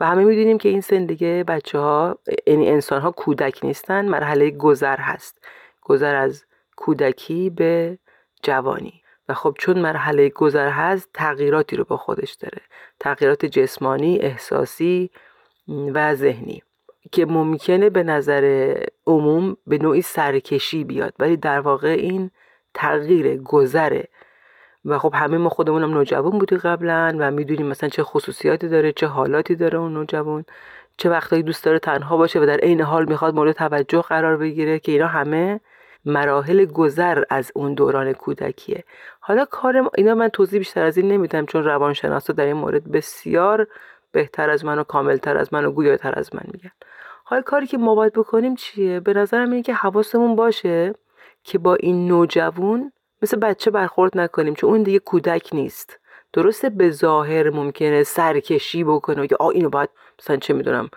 و 0.00 0.06
همه 0.06 0.24
می‌دونیم 0.24 0.58
که 0.58 0.68
این 0.68 0.80
سن 0.80 1.06
دیگه 1.06 1.44
بچه 1.48 1.78
ها 1.78 2.18
یعنی 2.46 2.68
انسان 2.70 3.00
ها 3.00 3.10
کودک 3.10 3.64
نیستن 3.64 4.08
مرحله 4.08 4.50
گذر 4.50 4.96
هست. 4.96 5.44
گذر 5.82 6.14
از 6.14 6.44
کودکی 6.76 7.50
به 7.50 7.98
جوانی. 8.42 9.03
و 9.28 9.34
خب 9.34 9.54
چون 9.58 9.78
مرحله 9.78 10.28
گذر 10.28 10.68
هست 10.68 11.10
تغییراتی 11.14 11.76
رو 11.76 11.84
با 11.84 11.96
خودش 11.96 12.32
داره. 12.32 12.62
تغییرات 13.00 13.46
جسمانی، 13.46 14.18
احساسی 14.18 15.10
و 15.68 16.14
ذهنی. 16.14 16.62
که 17.12 17.26
ممکنه 17.26 17.90
به 17.90 18.02
نظر 18.02 18.74
عموم 19.06 19.56
به 19.66 19.78
نوعی 19.78 20.02
سرکشی 20.02 20.84
بیاد. 20.84 21.14
ولی 21.18 21.36
در 21.36 21.60
واقع 21.60 21.88
این 21.88 22.30
تغییر 22.74 23.36
گذره. 23.36 24.08
و 24.84 24.98
خب 24.98 25.14
همه 25.14 25.38
ما 25.38 25.48
خودمونم 25.48 25.94
نوجوان 25.94 26.38
بودی 26.38 26.56
قبلا 26.56 27.16
و 27.18 27.30
می‌دونیم 27.30 27.66
مثلا 27.66 27.88
چه 27.88 28.02
خصوصیاتی 28.02 28.68
داره 28.68 28.92
چه 28.92 29.06
حالاتی 29.06 29.54
داره 29.54 29.78
اون 29.78 29.94
نوجوان. 29.94 30.44
چه 30.96 31.10
وقتایی 31.10 31.42
دوست 31.42 31.64
داره 31.64 31.78
تنها 31.78 32.16
باشه 32.16 32.40
و 32.40 32.46
در 32.46 32.56
عین 32.56 32.80
حال 32.80 33.04
می‌خواد 33.04 33.34
مورد 33.34 33.52
توجه 33.52 34.02
قرار 34.02 34.36
بگیره 34.36 34.78
که 34.78 34.92
اینا 34.92 35.06
همه 35.06 35.60
مراحل 36.04 36.64
گذر 36.64 37.22
از 37.30 37.52
اون 37.54 37.74
دوران 37.74 38.12
کودکیه. 38.12 38.84
حالا 39.20 39.44
کار 39.44 39.90
اینا 39.94 40.14
من 40.14 40.28
توضیح 40.28 40.58
بیشتر 40.58 40.84
از 40.84 40.96
این 40.96 41.08
نمیدم 41.08 41.46
چون 41.46 41.64
روانشناسا 41.64 42.32
در 42.32 42.44
این 42.44 42.56
مورد 42.56 42.90
بسیار 42.90 43.66
بهتر 44.12 44.50
از 44.50 44.64
من 44.64 44.78
و 44.78 44.84
کاملتر 44.84 45.36
از 45.36 45.54
من 45.54 45.64
و 45.64 45.70
گویاتر 45.70 46.18
از 46.18 46.34
من 46.34 46.42
میگن. 46.52 46.70
حالا 47.24 47.42
کاری 47.42 47.66
که 47.66 47.78
ما 47.78 47.94
باید 47.94 48.12
بکنیم 48.12 48.54
چیه؟ 48.54 49.00
به 49.00 49.12
نظرم 49.14 49.50
اینه 49.50 49.62
که 49.62 49.74
حواسمون 49.74 50.36
باشه 50.36 50.94
که 51.44 51.58
با 51.58 51.74
این 51.74 52.08
نوجوان 52.08 52.92
مثل 53.22 53.36
بچه 53.36 53.70
برخورد 53.70 54.18
نکنیم 54.18 54.54
چون 54.54 54.70
اون 54.70 54.82
دیگه 54.82 54.98
کودک 54.98 55.48
نیست. 55.52 55.98
درسته 56.32 56.70
به 56.70 56.90
ظاهر 56.90 57.50
ممکنه 57.50 58.02
سرکشی 58.02 58.84
بکنه 58.84 59.22
و 59.22 59.26
آ 59.40 59.48
اینو 59.48 59.70
باید 59.70 59.90
مثلا 60.18 60.36
چه 60.36 60.54
می‌دونم 60.54 60.90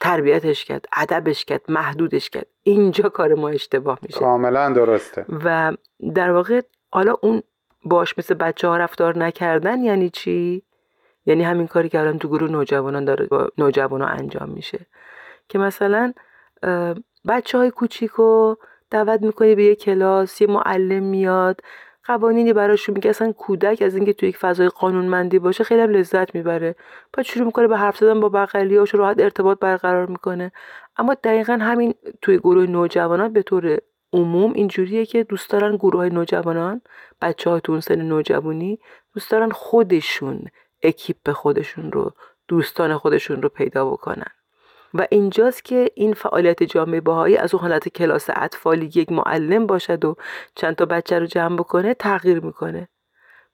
تربیتش 0.00 0.64
کرد 0.64 0.86
ادبش 0.96 1.44
کرد 1.44 1.62
محدودش 1.68 2.30
کرد. 2.30 2.46
اینجا 2.62 3.08
کار 3.08 3.34
ما 3.34 3.48
اشتباه 3.48 3.98
میشه. 4.02 4.18
کاملا 4.18 4.72
درسته. 4.72 5.24
و 5.44 5.72
در 6.14 6.30
واقع 6.30 6.60
حالا 6.90 7.16
اون 7.22 7.42
باش 7.84 8.18
مثل 8.18 8.34
بچه 8.34 8.68
ها 8.68 8.76
رفتار 8.76 9.18
نکردن 9.18 9.82
یعنی 9.82 10.10
چی؟ 10.10 10.62
یعنی 11.26 11.42
همین 11.42 11.66
کاری 11.66 11.88
که 11.88 12.00
الان 12.00 12.18
تو 12.18 12.28
گروه 12.28 12.50
نوجوانان 12.50 13.04
داره 13.04 13.26
با 13.26 13.48
نوجوانان 13.58 14.08
انجام 14.08 14.50
میشه. 14.50 14.86
که 15.48 15.58
مثلا 15.58 16.12
بچه 17.28 17.58
های 17.58 17.70
کوچیکو 17.70 18.54
دعوت 18.90 19.22
می‌کنی 19.22 19.54
به 19.54 19.64
یه 19.64 19.74
کلاس 19.74 20.40
یه 20.40 20.46
معلم 20.46 21.02
میاد 21.02 21.60
قوانینی 22.06 22.52
براشون 22.52 22.94
میگه 22.94 23.10
اصلا 23.10 23.32
کودک 23.32 23.82
از 23.82 23.94
اینکه 23.94 24.12
توی 24.12 24.28
یک 24.28 24.36
فضای 24.36 24.68
قانونمندی 24.68 25.38
باشه 25.38 25.64
خیلی 25.64 25.80
هم 25.80 25.90
لذت 25.90 26.34
می‌بره. 26.34 26.76
بعد 27.12 27.26
شروع 27.26 27.46
می‌کنه 27.46 27.68
به 27.68 27.76
حرف 27.76 27.96
زدن 27.98 28.20
با 28.20 28.28
بغلیاش 28.28 28.94
راحت 28.94 29.20
ارتباط 29.20 29.58
برقرار 29.58 30.06
می‌کنه. 30.06 30.52
اما 30.96 31.14
دقیقا 31.14 31.52
همین 31.52 31.94
توی 32.22 32.38
گروه 32.38 32.66
نوجوانان 32.66 33.32
به 33.32 33.42
طور 33.42 33.78
عموم 34.12 34.52
اینجوریه 34.52 35.06
که 35.06 35.24
دوست 35.24 35.50
دارن 35.50 35.76
گروه 35.76 35.96
های 36.00 36.10
نوجوانان 36.10 36.80
بچه 37.22 37.50
ها 37.50 37.60
تو 37.60 37.72
اون 37.72 37.80
سن 37.80 38.02
نوجوانی 38.02 38.78
دوست 39.14 39.30
دارن 39.30 39.50
خودشون 39.50 40.44
اکیپ 40.82 41.32
خودشون 41.32 41.92
رو 41.92 42.12
دوستان 42.48 42.96
خودشون 42.96 43.42
رو 43.42 43.48
پیدا 43.48 43.90
بکنن. 43.90 44.30
و 44.94 45.06
اینجاست 45.10 45.64
که 45.64 45.90
این 45.94 46.14
فعالیت 46.14 46.62
جامعه 46.62 47.00
باهایی 47.00 47.36
از 47.36 47.54
اون 47.54 47.62
حالت 47.62 47.88
کلاس 47.88 48.30
اطفالی 48.36 48.90
یک 48.94 49.12
معلم 49.12 49.66
باشد 49.66 50.04
و 50.04 50.16
چند 50.54 50.76
تا 50.76 50.84
بچه 50.84 51.18
رو 51.18 51.26
جمع 51.26 51.56
بکنه 51.56 51.94
تغییر 51.94 52.40
می‌کنه. 52.40 52.88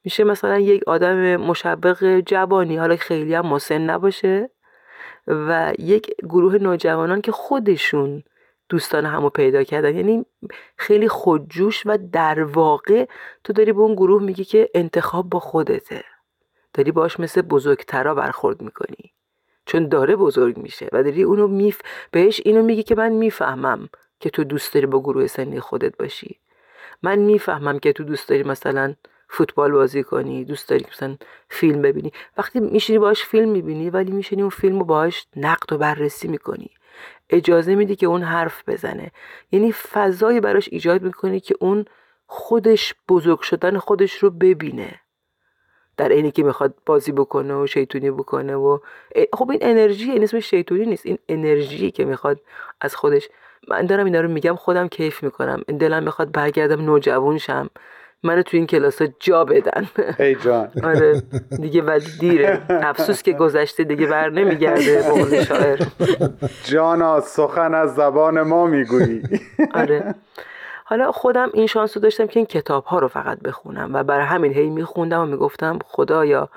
میشه 0.05 0.25
مثلا 0.25 0.59
یک 0.59 0.83
آدم 0.87 1.37
مشوق 1.37 2.21
جوانی 2.27 2.77
حالا 2.77 2.97
خیلی 2.97 3.35
هم 3.35 3.47
مسن 3.47 3.79
نباشه 3.79 4.51
و 5.27 5.73
یک 5.79 6.15
گروه 6.23 6.59
نوجوانان 6.59 7.21
که 7.21 7.33
خودشون 7.33 8.23
دوستان 8.69 9.07
همو 9.07 9.31
پیدا 9.31 9.65
کردن. 9.65 9.97
یعنی 9.97 10.27
خیلی 10.77 11.09
خودجوش 11.09 11.83
و 11.87 11.99
در 12.13 12.45
واقع 12.45 13.07
تو 13.45 13.53
داری 13.53 13.73
به 13.73 13.81
اون 13.81 13.95
گروه 13.95 14.23
میگی 14.23 14.45
که 14.45 14.71
انتخاب 14.75 15.31
با 15.31 15.39
خودته. 15.39 16.05
داری 16.75 16.93
باش 16.93 17.21
مثل 17.21 17.43
بزرگترا 17.43 18.15
برخورد 18.15 18.63
می‌کنی. 18.63 19.13
چون 19.67 19.89
داره 19.89 20.17
بزرگ 20.17 20.57
میشه. 20.57 20.89
و 20.93 21.03
داری 21.03 21.23
اونو 21.23 21.49
میف 21.49 21.81
بهش 22.11 22.41
اینو 22.45 22.63
میگی 22.63 22.83
که 22.83 22.95
من 22.95 23.13
می‌فهمم 23.13 23.89
که 24.21 24.31
تو 24.31 24.45
دوست 24.45 24.75
داری 24.75 24.87
با 24.87 25.01
گروه 25.01 25.27
سنی 25.27 25.61
خودت 25.61 25.97
باشی. 25.97 26.39
من 27.03 27.19
می‌فهمم 27.19 27.79
که 27.79 27.93
تو 27.93 28.05
دوست 28.05 28.29
داری 28.29 28.43
مثلا 28.43 28.95
فوتبال 29.29 29.73
بازی 29.73 30.03
کنی 30.03 30.45
دوست 30.45 30.69
داری 30.69 30.87
مثلا 30.93 31.17
فیلم 31.49 31.83
ببینی. 31.83 32.13
وقتی 32.39 32.61
میشینی 32.61 32.99
باش 32.99 33.25
فیلم 33.25 33.49
می‌بینی 33.49 33.91
ولی 33.91 34.13
میشینی 34.13 34.43
اون 34.43 34.51
فیلم 34.51 34.79
رو 34.79 34.85
باهاش 34.85 35.27
نقد 35.37 35.73
و 35.73 35.79
بررسی 35.79 36.29
می‌کنی. 36.29 36.71
اجازه 37.31 37.75
میدی 37.75 37.97
که 37.97 38.07
اون 38.07 38.23
حرف 38.23 38.69
بزنه. 38.69 39.11
یعنی 39.53 39.73
فضایی 39.73 40.41
براش 40.41 40.69
ایجاد 40.73 41.03
می‌کنی 41.03 41.41
که 41.41 41.55
اون 41.61 41.85
خودش 42.27 42.95
بزرگ 43.09 43.41
شدن 43.41 43.79
خودش 43.79 44.15
رو 44.15 44.31
ببینه. 44.31 45.01
در 46.01 46.09
اینی 46.09 46.31
که 46.31 46.43
می‌خواد 46.43 46.75
بازی 46.87 47.13
بکنه 47.13 47.55
و 47.55 47.67
شیطونی 47.67 48.11
بکنه 48.11 48.55
و 48.55 48.79
خب 49.33 49.51
این 49.51 49.61
انرژی 49.63 50.11
این 50.11 50.23
اسمش 50.23 50.51
شیطونی 50.51 50.87
نیست 50.87 51.07
این 51.07 51.19
انرژی 51.29 51.91
که 51.91 52.05
می‌خواد 52.05 52.41
از 52.81 52.97
خودش. 52.97 53.29
من 53.69 53.87
دارم 53.87 54.05
اینا 54.05 54.21
رو 54.21 54.29
میگم 54.29 54.55
خودم 54.55 54.89
کیف 54.89 55.23
می‌کنم. 55.23 55.63
دلم 55.81 56.03
می‌خواد 56.03 56.33
برگردم 56.33 56.85
نوجوان 56.85 57.39
شم. 57.39 57.71
منو 58.23 58.43
تو 58.43 58.57
این 58.57 58.67
کلاس 58.67 59.03
ها 59.03 59.09
جا 59.21 59.45
بدن. 59.45 59.89
ای 60.19 60.35
جان. 60.35 60.69
آره. 60.91 61.23
دیگه 61.61 61.83
ولی 61.83 62.07
دیره. 62.21 62.63
افسوس 62.69 63.23
که 63.23 63.33
گذشته 63.33 63.85
دیگه 63.85 64.07
بر 64.07 64.31
نمیگرده 64.31 65.05
به 65.31 65.45
شاعر. 65.45 65.83
جانا 66.65 67.21
سخن 67.21 67.75
از 67.75 67.95
زبان 67.95 68.43
ما 68.43 68.67
می‌گویی. 68.67 69.23
آره. 69.75 70.15
حالا 70.91 71.13
خودم 71.13 71.51
این 71.55 71.67
شانس 71.67 71.97
رو 71.97 72.03
داشتم 72.03 72.27
که 72.27 72.41
این 72.41 72.47
کتاب 72.47 72.85
ها 72.85 72.99
رو 72.99 73.09
فقط 73.09 73.39
بخونم 73.39 73.91
و 73.95 74.03
برای 74.03 74.27
همین 74.27 74.53
هی 74.53 74.71
میخوندم 74.71 75.21
و 75.21 75.27
می‌گفتم 75.27 75.79
خدایا. 75.85 76.49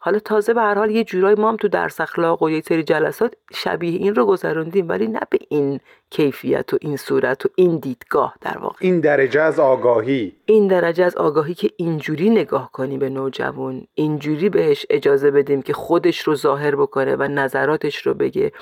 حالا 0.00 0.18
تازه 0.18 0.54
به 0.54 0.60
هر 0.60 0.74
حال 0.74 0.90
یه 0.90 1.04
جورایی 1.04 1.36
ما 1.36 1.48
هم 1.48 1.56
تو 1.56 1.68
درس 1.68 2.00
اخلاق 2.00 2.42
و 2.42 2.50
یه 2.50 2.60
سری 2.60 2.82
جلسات 2.82 3.34
شبیه 3.54 3.98
این 3.98 4.14
رو 4.14 4.26
گذروندیم 4.26 4.88
ولی 4.88 5.06
نه 5.06 5.20
به 5.30 5.38
این 5.48 5.80
کیفیت 6.10 6.74
و 6.74 6.78
این 6.80 6.96
صورت 6.96 7.46
و 7.46 7.48
این 7.54 7.76
دیدگاه 7.78 8.34
در 8.40 8.58
واقع. 8.58 8.76
این 8.80 9.00
درجه 9.00 9.40
از 9.40 9.60
آگاهی. 9.60 10.36
این 10.46 10.66
درجه 10.66 11.04
از 11.04 11.16
آگاهی 11.16 11.54
که 11.54 11.70
اینجوری 11.76 12.30
نگاه 12.30 12.72
کنی 12.72 12.98
به 12.98 13.08
نوجوان 13.08 13.86
اینجوری 13.94 14.48
بهش 14.48 14.86
اجازه 14.90 15.30
بدیم 15.30 15.62
که 15.62 15.72
خودش 15.72 16.20
رو 16.20 16.34
ظاهر 16.34 16.76
بکنه 16.76 17.16
و 17.16 17.22
نظراتش 17.22 18.06
رو 18.06 18.14
بگه 18.14 18.52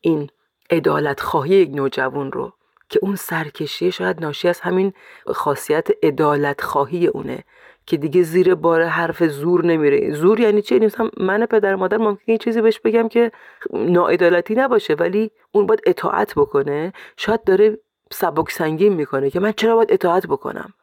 این 0.00 0.30
ادالت 0.70 1.20
خواهی 1.20 1.54
یک 1.54 1.70
نوجوان 1.74 2.32
رو 2.32 2.52
که 2.88 2.98
اون 3.02 3.16
سرکشی 3.16 3.92
شاید 3.92 4.20
ناشی 4.20 4.48
از 4.48 4.60
همین 4.60 4.92
خاصیت 5.26 5.88
ادالت 6.02 6.60
خواهی 6.60 7.06
اونه 7.06 7.44
که 7.86 7.96
دیگه 7.96 8.22
زیر 8.22 8.54
بار 8.54 8.82
حرف 8.82 9.22
زور 9.22 9.64
نمیره. 9.64 10.14
زور 10.14 10.40
یعنی 10.40 10.62
چه 10.62 10.78
مثلا 10.78 11.10
من 11.16 11.46
پدر 11.46 11.74
مادر 11.74 11.96
ممکن 11.96 12.32
یه 12.32 12.38
چیزی 12.38 12.60
بهش 12.60 12.80
بگم 12.80 13.08
که 13.08 13.32
ناعدالتی 13.72 14.54
نباشه 14.54 14.94
ولی 14.94 15.30
اون 15.52 15.66
باید 15.66 15.80
اطاعت 15.86 16.34
بکنه. 16.34 16.92
شاید 17.16 17.44
داره 17.44 17.78
سبک 18.12 18.50
سنگین 18.50 18.92
می‌کنه 18.92 19.30
که 19.30 19.40
من 19.40 19.52
چرا 19.52 19.76
باید 19.76 19.92
اطاعت 19.92 20.26
بکنم؟ 20.26 20.74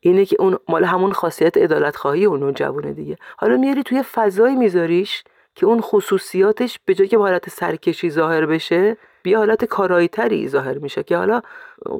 اینه 0.00 0.24
که 0.24 0.36
اون 0.38 0.58
مال 0.68 0.84
همون 0.84 1.12
خاصیت 1.12 1.56
ادالت 1.56 1.96
خواهی 1.96 2.24
اون 2.24 2.54
جوونه 2.54 2.92
دیگه. 2.92 3.16
حالا 3.36 3.56
میاری 3.56 3.82
توی 3.82 4.02
فضایی 4.02 4.56
میذاریش 4.56 5.24
که 5.54 5.66
اون 5.66 5.80
خصوصیاتش 5.80 6.78
به 6.84 6.94
جای 6.94 7.08
که 7.08 7.18
حالت 7.18 7.48
سرکشی 7.48 8.10
ظاهر 8.10 8.46
بشه 8.46 8.96
بیا 9.28 9.38
حالت 9.38 9.64
کارایی 9.64 10.08
تری 10.08 10.48
ظاهر 10.48 10.78
میشه 10.78 11.02
که 11.02 11.16
حالا 11.16 11.42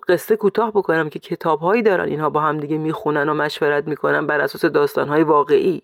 قصه 0.08 0.36
کوتاه 0.36 0.70
بکنم 0.70 1.08
که 1.08 1.18
کتاب 1.18 1.60
هایی 1.60 1.82
دارن 1.82 2.04
اینها 2.04 2.30
با 2.30 2.40
هم 2.40 2.58
دیگه 2.58 2.78
می‌خونن 2.78 3.28
و 3.28 3.34
مشورت 3.34 3.88
می‌کنن 3.88 4.26
بر 4.26 4.40
اساس 4.40 4.64
داستان 4.64 5.08
های 5.08 5.22
واقعی 5.22 5.82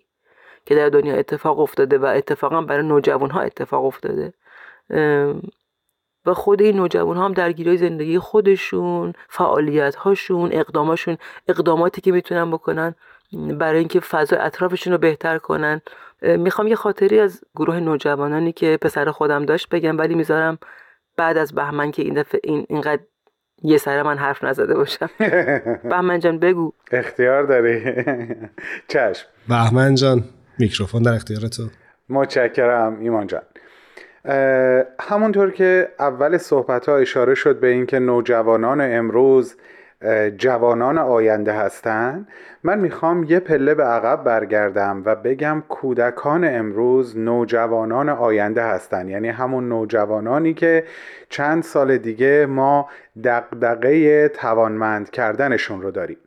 که 0.65 0.75
در 0.75 0.89
دنیا 0.89 1.15
اتفاق 1.15 1.59
افتاده 1.59 1.97
و 1.97 2.05
اتفاقا 2.05 2.61
برای 2.61 2.87
نوجوان 2.87 3.29
ها 3.29 3.41
اتفاق 3.41 3.85
افتاده. 3.85 4.33
و 6.25 6.33
خود 6.33 6.61
این 6.61 6.75
نوجوان 6.75 7.17
ها 7.17 7.25
هم 7.25 7.33
درگیری 7.33 7.77
زندگی 7.77 8.19
خودشون 8.19 9.13
فعالیت 9.29 9.95
هاشون 9.95 10.49
اقداماشون 10.53 11.17
اقداماتی 11.47 12.01
که 12.01 12.11
می‌تونن 12.11 12.51
بکنن 12.51 12.95
برای 13.33 13.79
اینکه 13.79 13.99
فضای 13.99 14.39
اطرافشون 14.39 14.93
رو 14.93 14.99
بهتر 14.99 15.37
کنن. 15.37 15.81
می‌خوام 16.21 16.67
یه 16.67 16.75
خاطری 16.75 17.19
از 17.19 17.41
گروه 17.55 17.79
نوجوانانی 17.79 18.51
که 18.51 18.77
پسر 18.81 19.11
خودم 19.11 19.45
داشت 19.45 19.69
بگم 19.69 19.97
ولی 19.97 20.15
می‌ذارم 20.15 20.57
بعد 21.17 21.37
از 21.37 21.53
بهمن 21.53 21.91
که 21.91 22.01
این 22.01 22.13
دفعه 22.13 22.39
این 22.43 22.65
اینقدر 22.69 23.01
یه 23.63 23.77
سر 23.77 24.03
من 24.03 24.17
حرف 24.17 24.43
نزده 24.43 24.73
باشم. 24.73 25.09
بهمن 25.89 26.19
جان 26.19 26.39
بگو. 26.39 26.73
اختیار 26.91 27.43
داری؟ 27.43 27.95
چشم. 28.87 29.27
بهمن 29.49 29.95
جان 29.95 30.23
میکروفون 30.59 31.01
در 31.01 31.13
اختیار 31.13 31.41
تو. 31.41 31.63
متشکرم 32.09 32.99
ایمان 32.99 33.27
جان. 33.27 33.41
همونطور 34.99 35.51
که 35.51 35.89
اول 35.99 36.37
صحبت 36.37 36.89
ها 36.89 36.97
اشاره 36.97 37.35
شد 37.35 37.59
به 37.59 37.67
اینکه 37.67 37.99
نوجوانان 37.99 38.81
امروز 38.81 39.55
جوانان 40.37 40.97
آینده 40.97 41.53
هستند 41.53 42.27
من 42.63 42.79
می‌خوام 42.79 43.23
یه 43.23 43.39
پله 43.39 43.73
به 43.73 43.83
عقب 43.83 44.23
برگردم 44.23 45.01
و 45.05 45.15
بگم 45.15 45.63
کودکان 45.69 46.45
امروز 46.45 47.17
نوجوانان 47.17 48.09
آینده 48.09 48.63
هستند 48.63 49.09
یعنی 49.09 49.29
همون 49.29 49.69
نوجوانانی 49.69 50.53
که 50.53 50.83
چند 51.29 51.63
سال 51.63 51.97
دیگه 51.97 52.45
ما 52.45 52.89
دقدقه 53.23 54.27
توانمند 54.27 55.09
کردنشون 55.09 55.81
رو 55.81 55.91
داریم. 55.91 56.17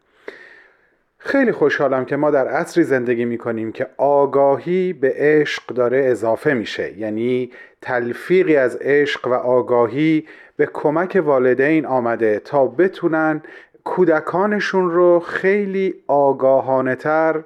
خیلی 1.19 1.53
خوشحالم 1.53 2.05
که 2.05 2.17
ما 2.17 2.31
در 2.31 2.49
عصری 2.49 2.85
زندگی 2.85 3.25
می‌کنیم 3.25 3.73
که 3.73 3.87
آگاهی 3.97 4.93
به 4.93 5.15
عشق 5.17 5.67
داره 5.67 6.05
اضافه 6.05 6.55
میشه. 6.55 6.99
یعنی 6.99 7.53
تلفیقی 7.81 8.57
از 8.57 8.77
عشق 8.77 9.27
و 9.27 9.33
آگاهی 9.33 10.27
به 10.57 10.67
کمک 10.67 11.23
والدین 11.25 11.87
آمده 11.87 12.39
تا 12.39 12.67
بتونن 12.67 13.43
کودکانشون 13.89 14.91
رو 14.91 15.21
خیلی 15.21 15.95
آگاهانه 16.07 16.95
تر 16.95 17.45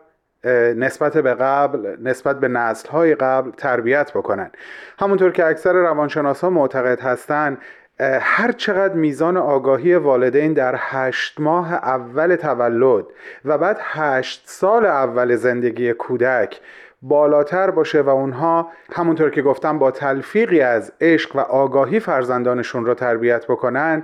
نسبت 0.77 1.17
به 1.17 1.35
قبل 1.35 1.97
نسبت 2.03 2.41
به 2.41 2.49
نسل 2.49 2.89
های 2.89 3.15
قبل 3.15 3.51
تربیت 3.51 4.13
بکنن. 4.13 4.51
همونطور 4.99 5.33
که 5.33 5.47
اکثر 5.47 5.73
روانشناس 5.73 6.41
ها 6.41 6.51
معتقد 6.51 7.01
هستند 7.01 7.59
هر 8.01 8.53
چقدر 8.53 8.95
میزان 8.95 9.37
آگاهی 9.37 9.95
والدین 9.95 10.53
در 10.53 10.75
هشت 10.79 11.41
ماه 11.41 11.75
اول 11.75 12.37
تولد 12.37 13.05
و 13.45 13.59
بعد 13.59 13.79
هشت 13.81 14.43
سال 14.47 14.87
اول 14.87 15.37
زندگی 15.37 15.93
کودک 15.93 16.61
بالاتر 17.03 17.71
باشه 17.71 18.03
و 18.03 18.09
اونها 18.09 18.71
همونطور 18.93 19.31
که 19.31 19.43
گفتم 19.43 19.79
با 19.79 19.91
تلفیقی 19.91 20.61
از 20.61 20.93
عشق 21.01 21.37
و 21.37 21.41
آگاهی 21.41 22.01
فرزندانشون 22.01 22.87
رو 22.87 22.95
تربیت 22.95 23.47
بکنن 23.47 24.03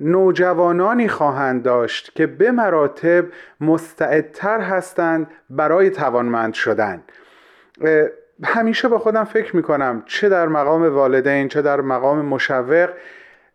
نوجوانانی 0.00 1.08
خواهند 1.08 1.62
داشت 1.62 2.12
که 2.14 2.26
به 2.26 2.50
مراتب 2.50 3.24
مستعدتر 3.60 4.60
هستند 4.60 5.26
برای 5.50 5.90
توانمند 5.90 6.54
شدن. 6.54 7.02
همیشه 8.44 8.88
با 8.88 8.98
خودم 8.98 9.24
فکر 9.24 9.56
می‌کنم 9.56 10.02
چه 10.06 10.28
در 10.28 10.48
مقام 10.48 10.82
والدین 10.94 11.48
چه 11.48 11.62
در 11.62 11.80
مقام 11.80 12.24
مشوق 12.24 12.90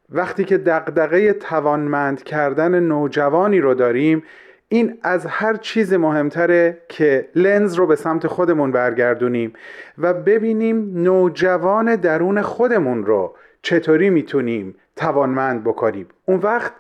وقتی 0.10 0.44
که 0.44 0.58
دقدقه 0.58 1.34
توانمند 1.34 2.24
کردن 2.24 2.80
نوجوانی 2.80 3.60
رو 3.60 3.74
داریم 3.74 4.24
این 4.70 4.98
از 5.04 5.26
هر 5.26 5.56
چیز 5.56 5.94
مهمتره 5.94 6.78
که 6.90 7.30
لنز 7.36 7.74
رو 7.74 7.88
به 7.88 7.96
سمت 7.96 8.28
خودمون 8.28 8.72
برگردونیم 8.72 9.54
و 9.98 10.14
ببینیم 10.14 10.92
نوجوان 11.04 11.96
درون 11.96 12.42
خودمون 12.42 13.06
رو 13.06 13.36
چطوری 13.62 14.10
می‌تونیم 14.10 14.76
توانمند 14.98 15.64
بکنیم 15.64 16.08
اون 16.26 16.40
وقت 16.40 16.72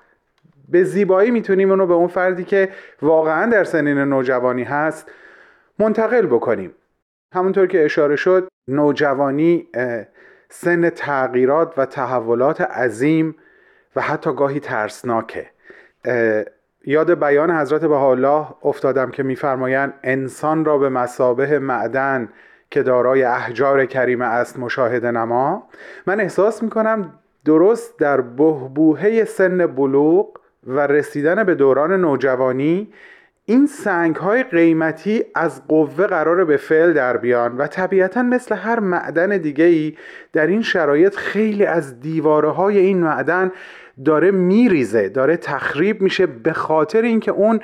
به 0.70 0.84
زیبایی 0.84 1.32
می‌تونیم 1.32 1.70
اونو 1.70 1.88
به 1.88 1.94
اون 1.94 2.08
فردی 2.08 2.44
که 2.44 2.70
واقعا 3.02 3.52
در 3.52 3.64
سنین 3.64 3.98
نوجوانی 3.98 4.64
هست 4.64 5.12
منتقل 5.80 6.26
بکنیم. 6.26 6.72
همونطور 7.34 7.68
که 7.68 7.86
اشاره 7.86 8.16
شد 8.16 8.48
نوجوانی 8.68 9.68
سن 10.50 10.90
تغییرات 10.90 11.74
و 11.78 11.86
تحولات 11.86 12.62
عظیم 12.62 13.36
و 13.96 14.02
حتی 14.02 14.34
گاهی 14.34 14.60
ترسناکه. 14.60 15.50
یاد 16.86 17.20
بیان 17.20 17.52
حضرت 17.52 17.84
الله 17.84 18.48
افتادم 18.64 19.12
که 19.12 19.24
میفرمایند 19.24 19.94
انسان 20.04 20.66
را 20.66 20.78
به 20.78 20.90
مسابه 20.90 21.60
معدن 21.60 22.30
که 22.72 22.84
دارای 22.84 23.24
احجار 23.24 23.86
کریمه 23.86 24.26
است 24.26 24.60
مشاهده 24.60 25.12
نما. 25.12 25.70
من 26.08 26.20
احساس 26.20 26.64
می‌کنم 26.64 27.20
درست 27.48 28.00
در 28.00 28.22
بهبوهه 28.22 29.26
سن 29.26 29.68
بلوغ 29.68 30.28
و 30.68 30.88
رسیدن 30.88 31.44
به 31.44 31.56
دوران 31.56 32.02
نوجوانی 32.02 32.88
این 33.46 33.66
سنگ 33.66 34.16
های 34.16 34.44
قیمتی 34.44 35.24
از 35.36 35.68
قوه 35.68 36.08
قرار 36.08 36.46
به 36.46 36.58
فعل 36.58 36.94
در 36.94 37.18
بیان 37.18 37.58
و 37.58 37.68
طبیعتا 37.68 38.24
مثل 38.24 38.56
هر 38.56 38.80
معدن 38.80 39.38
دیگه 39.38 39.64
ای 39.64 39.98
در 40.34 40.48
این 40.48 40.62
شرایط 40.62 41.16
خیلی 41.16 41.66
از 41.66 42.00
دیواره 42.00 42.50
های 42.50 42.78
این 42.78 43.00
معدن 43.00 43.52
داره 44.06 44.32
میریزه 44.32 45.10
داره 45.10 45.38
تخریب 45.38 46.02
میشه 46.02 46.26
به 46.26 46.54
خاطر 46.54 47.02
اینکه 47.02 47.32
اون 47.32 47.60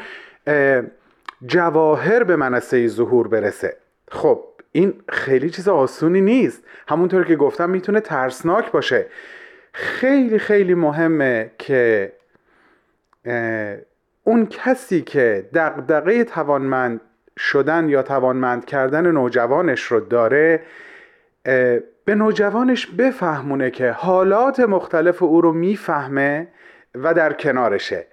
جواهر 1.45 2.23
به 2.23 2.35
منصه 2.35 2.87
ظهور 2.87 3.27
برسه. 3.27 3.77
خب 4.11 4.43
این 4.71 4.93
خیلی 5.09 5.49
چیز 5.49 5.67
آسونی 5.67 6.21
نیست. 6.21 6.63
همونطور 6.87 7.23
که 7.23 7.35
گفتم 7.35 7.69
می‌تونه 7.69 7.99
ترسناک 7.99 8.71
باشه. 8.71 9.05
خیلی 9.73 10.39
خیلی 10.39 10.73
مهمه 10.73 11.51
که 11.57 12.13
اون 14.23 14.45
کسی 14.45 15.01
که 15.01 15.49
دقدقه 15.53 16.23
توانمند 16.23 17.01
شدن 17.37 17.89
یا 17.89 18.03
توانمند 18.03 18.65
کردن 18.65 19.11
نوجوانش 19.11 19.81
رو 19.81 19.99
داره 19.99 20.63
به 22.05 22.15
نوجوانش 22.15 22.87
بفهمونه 22.87 23.71
که 23.71 23.91
حالات 23.91 24.59
مختلف 24.59 25.23
او 25.23 25.41
رو 25.41 25.51
می‌فهمه 25.51 26.47
و 26.95 27.13
در 27.13 27.33
کنارشه. 27.33 28.07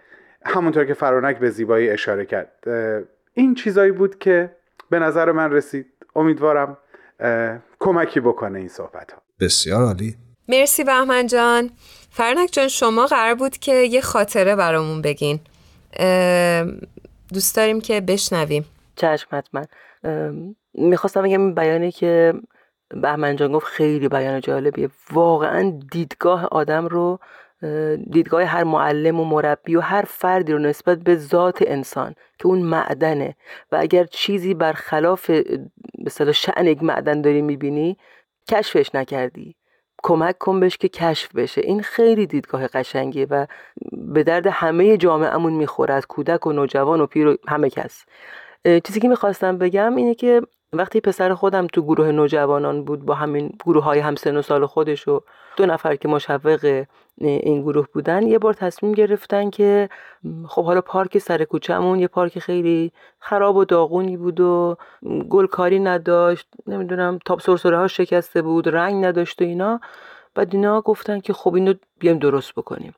همونطور 0.45 0.85
که 0.85 0.95
فرانک 0.95 1.39
به 1.39 1.51
زیبایی 1.51 1.91
اشاره 1.91 2.25
کرد. 2.25 2.53
این 3.35 3.55
چیزایی 3.55 3.93
بود 3.93 4.19
که 4.19 4.51
به 4.91 4.99
نظر 4.99 5.33
من 5.33 5.53
رسید. 5.53 5.87
امیدوارم 6.17 6.79
کمکی 7.79 8.21
بکنه 8.21 8.59
این 8.59 8.69
صحبت 8.69 9.13
ها 9.13 9.23
بسیار 9.41 9.83
عالی. 9.83 10.17
مرسی 10.51 10.85
بهمن 10.85 11.27
جان. 11.27 11.71
فرنک 12.11 12.49
جان 12.53 12.69
شما 12.69 13.07
قرار 13.07 13.35
بود 13.35 13.59
که 13.59 13.75
یه 13.75 14.01
خاطره 14.01 14.57
برامون 14.57 15.03
بگین. 15.03 15.41
دوست 17.35 17.57
داریم 17.57 17.81
که 17.81 18.01
بشنویم. 18.01 18.65
چشم 18.97 19.29
حتما 19.33 19.65
می‌خواستم 20.75 21.23
بگم 21.23 21.55
بیانی 21.55 21.93
که 21.93 22.35
بهمن 22.89 23.37
جان 23.37 23.53
گفت 23.53 23.67
خیلی 23.67 24.09
بیان 24.09 24.41
جالبیه. 24.41 24.91
واقعا 25.13 25.81
دیدگاه 25.93 26.47
آدم 26.47 26.87
رو 26.87 27.19
دیدگاه 28.11 28.45
هر 28.45 28.65
معلم 28.65 29.21
و 29.21 29.25
مربی 29.25 29.77
و 29.77 29.81
هر 29.81 30.05
فردی 30.09 30.53
رو 30.53 30.59
نسبت 30.59 30.99
به 30.99 31.17
ذات 31.17 31.59
انسان 31.67 32.15
که 32.39 32.47
اون 32.47 32.59
معدنه. 32.59 33.37
و 33.73 33.77
اگر 33.81 34.05
چیزی 34.05 34.55
برخلاف 34.55 35.31
به 36.21 36.33
شعن 36.33 36.67
یک 36.67 36.83
معدن 36.83 37.21
داری 37.21 37.43
می‌بینی 37.43 37.97
کشفش 38.49 38.95
نکردی. 38.95 39.55
کمک 40.03 40.39
کن 40.39 40.61
بهش 40.61 40.77
که 40.77 40.89
کشف 40.89 41.35
بشه. 41.35 41.61
این 41.61 41.83
خیلی 41.83 42.27
دیدگاه 42.27 42.67
قشنگیه 42.67 43.27
و 43.31 43.47
به 43.93 44.23
درد 44.23 44.47
همه 44.47 44.97
جامعهمون 44.97 45.53
می‌خوره 45.53 45.95
از 45.95 46.07
کودک 46.07 46.47
و 46.47 46.53
نوجوان 46.53 47.01
و 47.01 47.07
پیر 47.07 47.27
و 47.27 47.37
همه 47.49 47.71
کس. 47.71 48.05
چیزی 48.65 49.01
که 49.01 49.09
می‌خواستم 49.09 49.59
بگم 49.59 49.97
اینه 49.97 50.15
که 50.15 50.43
وقتی 50.73 51.01
پسر 51.01 51.35
خودم 51.35 51.67
تو 51.67 51.83
گروه 51.83 52.11
نوجوانان 52.11 52.85
بود 52.85 53.05
با 53.05 53.15
همین 53.15 53.53
گروه 53.65 53.85
های 53.85 53.99
همسن 53.99 54.37
و 54.37 54.43
سال 54.43 54.67
خودش 54.67 55.09
و 55.09 55.21
دو 55.57 55.67
نفر 55.67 55.97
که 55.97 56.09
مشوق 56.09 56.85
این 57.19 57.63
گروه 57.63 57.87
بودن 57.93 58.27
یه 58.27 58.39
بار 58.39 58.55
تصمیم 58.55 58.93
گرفتن 58.93 59.51
که 59.51 59.89
خب 60.49 60.65
حالا 60.65 60.81
پارک 60.81 61.19
سر 61.19 61.45
کوچهمون 61.45 62.01
یه 62.01 62.09
پارک 62.09 62.39
خیلی 62.39 62.93
خراب 63.19 63.57
و 63.57 63.65
داغونی 63.65 64.17
بود 64.17 64.41
و 64.41 64.77
گلکاری 65.29 65.79
نداشت 65.79 66.49
نمی‌دونم 66.67 67.19
تاب 67.25 67.41
سرسره 67.41 67.79
ها 67.79 67.87
شکسته 67.89 68.43
بود 68.43 68.69
رنگ 68.69 69.05
نداشت 69.05 69.43
و 69.43 69.45
اینا. 69.45 69.81
بعد 70.35 70.55
اینا 70.55 70.81
گفتن 70.81 71.21
که 71.21 71.33
خب 71.33 71.55
اینو 71.55 71.75
بیایم 71.99 72.19
درست 72.19 72.55
بکنیم. 72.55 72.95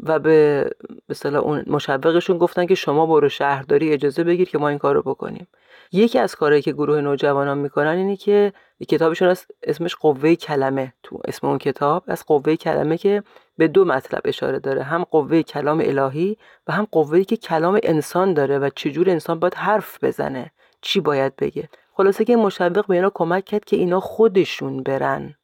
و 0.00 0.18
به 0.18 0.70
مثلا 1.08 1.40
اون 1.40 1.64
مشوقشون 1.66 2.38
گفتن 2.38 2.66
که 2.66 2.74
شما 2.74 3.06
برو 3.06 3.28
شهرداری 3.28 3.92
اجازه 3.92 4.24
بگیر 4.24 4.48
که 4.48 4.58
ما 4.58 4.68
این 4.68 4.78
کار 4.78 4.94
رو 4.94 5.02
بکنیم. 5.02 5.46
یکی 5.92 6.18
از 6.18 6.34
کارهایی 6.34 6.62
که 6.62 6.72
گروه 6.72 7.00
نوجوانان 7.00 7.58
می‌کنن 7.58 7.96
اینه 7.96 8.16
که 8.16 8.52
کتابشون 8.88 9.28
از 9.28 9.46
اسمش 9.62 9.96
قوه 9.96 10.34
کلمه 10.34 10.92
تو 11.02 11.20
اسم 11.24 11.46
اون 11.46 11.58
کتاب 11.58 12.04
از 12.06 12.24
قوه 12.24 12.56
کلمه 12.56 12.98
که 12.98 13.22
به 13.58 13.68
دو 13.68 13.84
مطلب 13.84 14.20
اشاره 14.24 14.58
داره 14.58 14.82
هم 14.82 15.04
قوه 15.04 15.42
کلام 15.42 15.82
الهی 15.84 16.36
و 16.66 16.72
هم 16.72 16.86
قوه 16.92 17.24
که 17.24 17.36
کلام 17.36 17.78
انسان 17.82 18.34
داره 18.34 18.58
و 18.58 18.70
چجور 18.76 19.10
انسان 19.10 19.38
باید 19.38 19.54
حرف 19.54 20.04
بزنه 20.04 20.50
چی 20.80 21.00
باید 21.00 21.36
بگه. 21.36 21.68
خلاصه 21.92 22.24
که 22.24 22.36
مشوق 22.36 22.86
به 22.86 22.94
اینا 22.94 23.10
کمک 23.14 23.44
کرد 23.44 23.64
که 23.64 23.76
اینا 23.76 24.00
خودشون 24.00 24.82
برن 24.82 25.34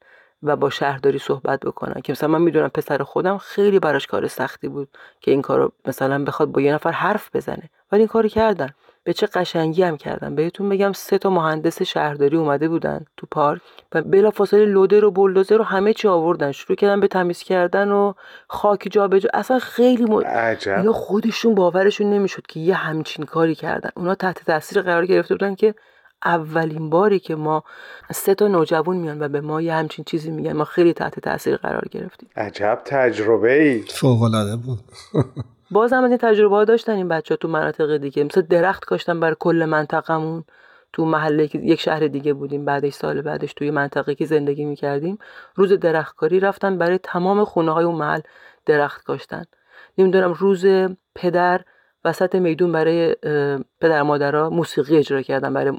و 0.43 0.55
با 0.55 0.69
شهرداری 0.69 1.19
صحبت 1.19 1.59
بکنن. 1.59 2.01
که 2.01 2.11
مثلا 2.11 2.29
من 2.29 2.41
می‌دونم 2.41 2.67
پسر 2.67 3.03
خودم 3.03 3.37
خیلی 3.37 3.79
براش 3.79 4.07
کار 4.07 4.27
سختی 4.27 4.67
بود 4.67 4.89
که 5.21 5.31
این 5.31 5.41
کارو 5.41 5.71
مثلا 5.85 6.23
بخواد 6.23 6.51
با 6.51 6.61
یه 6.61 6.73
نفر 6.73 6.91
حرف 6.91 7.35
بزنه 7.35 7.69
ولی 7.91 8.01
این 8.01 8.07
کارو 8.07 8.29
کردن. 8.29 8.69
به 9.07 9.13
چه 9.13 9.27
قشنگی 9.27 9.83
هم 9.83 9.97
کردن 9.97 10.35
بهتون 10.35 10.69
بگم 10.69 10.93
سه 10.93 11.17
تا 11.17 11.29
مهندس 11.29 11.81
شهرداری 11.81 12.37
اومده 12.37 12.69
بودن 12.69 13.05
تو 13.17 13.27
پارک 13.31 13.61
و 13.93 14.01
بلافاصله 14.01 14.65
لودر 14.65 15.05
و 15.05 15.11
بولدوزر 15.11 15.57
رو 15.57 15.63
همه 15.63 15.93
چی 15.93 16.07
آوردن. 16.07 16.51
شروع 16.51 16.75
کردن 16.75 16.99
به 16.99 17.07
تمیز 17.07 17.39
کردن 17.39 17.91
و 17.91 18.13
خاک 18.47 18.87
جا 18.91 19.07
به 19.07 19.19
جا 19.19 19.29
اصلا 19.33 19.59
خیلی 19.59 20.05
م... 20.05 20.15
اینا 20.65 20.93
خودشون 20.93 21.55
باورشون 21.55 22.09
نمی‌شد 22.09 22.47
که 22.47 22.59
یه 22.59 22.73
همچین 22.73 23.25
کاری 23.25 23.55
کردن. 23.55 23.89
اونا 23.95 24.15
تحت 24.15 24.45
تاثیر 24.45 24.81
قرار 24.81 25.05
گرفته 25.05 25.35
بودن 25.35 25.55
که 25.55 25.75
اولین 26.25 26.89
باری 26.89 27.19
که 27.19 27.35
ما 27.35 27.63
سه 28.11 28.35
تا 28.35 28.47
نوجوان 28.47 28.97
میان 28.97 29.21
و 29.21 29.27
به 29.29 29.41
ما 29.41 29.61
یه 29.61 29.73
همچین 29.73 30.05
چیزی 30.05 30.31
میگن. 30.31 30.53
ما 30.53 30.65
خیلی 30.65 30.93
تحت 30.93 31.19
تاثیر 31.19 31.57
قرار 31.57 31.87
گرفتیم. 31.91 32.29
عجب 32.35 32.81
تجربه 32.85 33.61
ای 33.63 33.81
فوق 33.81 34.21
العاده 34.21 34.55
بود. 34.55 34.79
باز 35.71 35.93
هم 35.93 36.03
از 36.03 36.09
این 36.09 36.17
تجربه 36.17 36.55
ها 36.55 36.65
داشتن 36.65 36.93
این 36.93 37.07
بچه 37.07 37.33
ها 37.33 37.37
تو 37.37 37.47
مناطق 37.47 37.97
دیگه. 37.97 38.23
مثل 38.23 38.41
درخت 38.41 38.85
کاشتن 38.85 39.19
بر 39.19 39.33
کل 39.33 39.65
منطقمون 39.69 40.43
تو 40.93 41.05
محله 41.05 41.47
که 41.47 41.59
یک 41.59 41.79
شهر 41.79 42.07
دیگه 42.07 42.33
بودیم 42.33 42.65
بعدش 42.65 42.93
سال 42.93 43.21
بعدش 43.21 43.53
توی 43.53 43.71
منطقه 43.71 44.15
که 44.15 44.25
زندگی 44.25 44.65
می‌کردیم. 44.65 45.17
روز 45.55 45.73
درختکاری 45.73 46.39
رفتن 46.39 46.77
برای 46.77 46.97
تمام 47.03 47.43
خونه 47.43 47.71
های 47.71 47.85
اون 47.85 47.95
محل 47.95 48.21
درخت 48.65 49.03
کاشتن. 49.03 49.43
نمی‌دونم 49.97 50.33
روز 50.33 50.65
پدر 51.15 51.61
وسط 52.05 52.35
میدون 52.35 52.71
برای 52.71 53.15
پدر 53.81 54.01
مادرها 54.01 54.49
موسیقی 54.49 54.97
اجرا 54.97 55.21
کردن 55.21 55.53
برای 55.53 55.73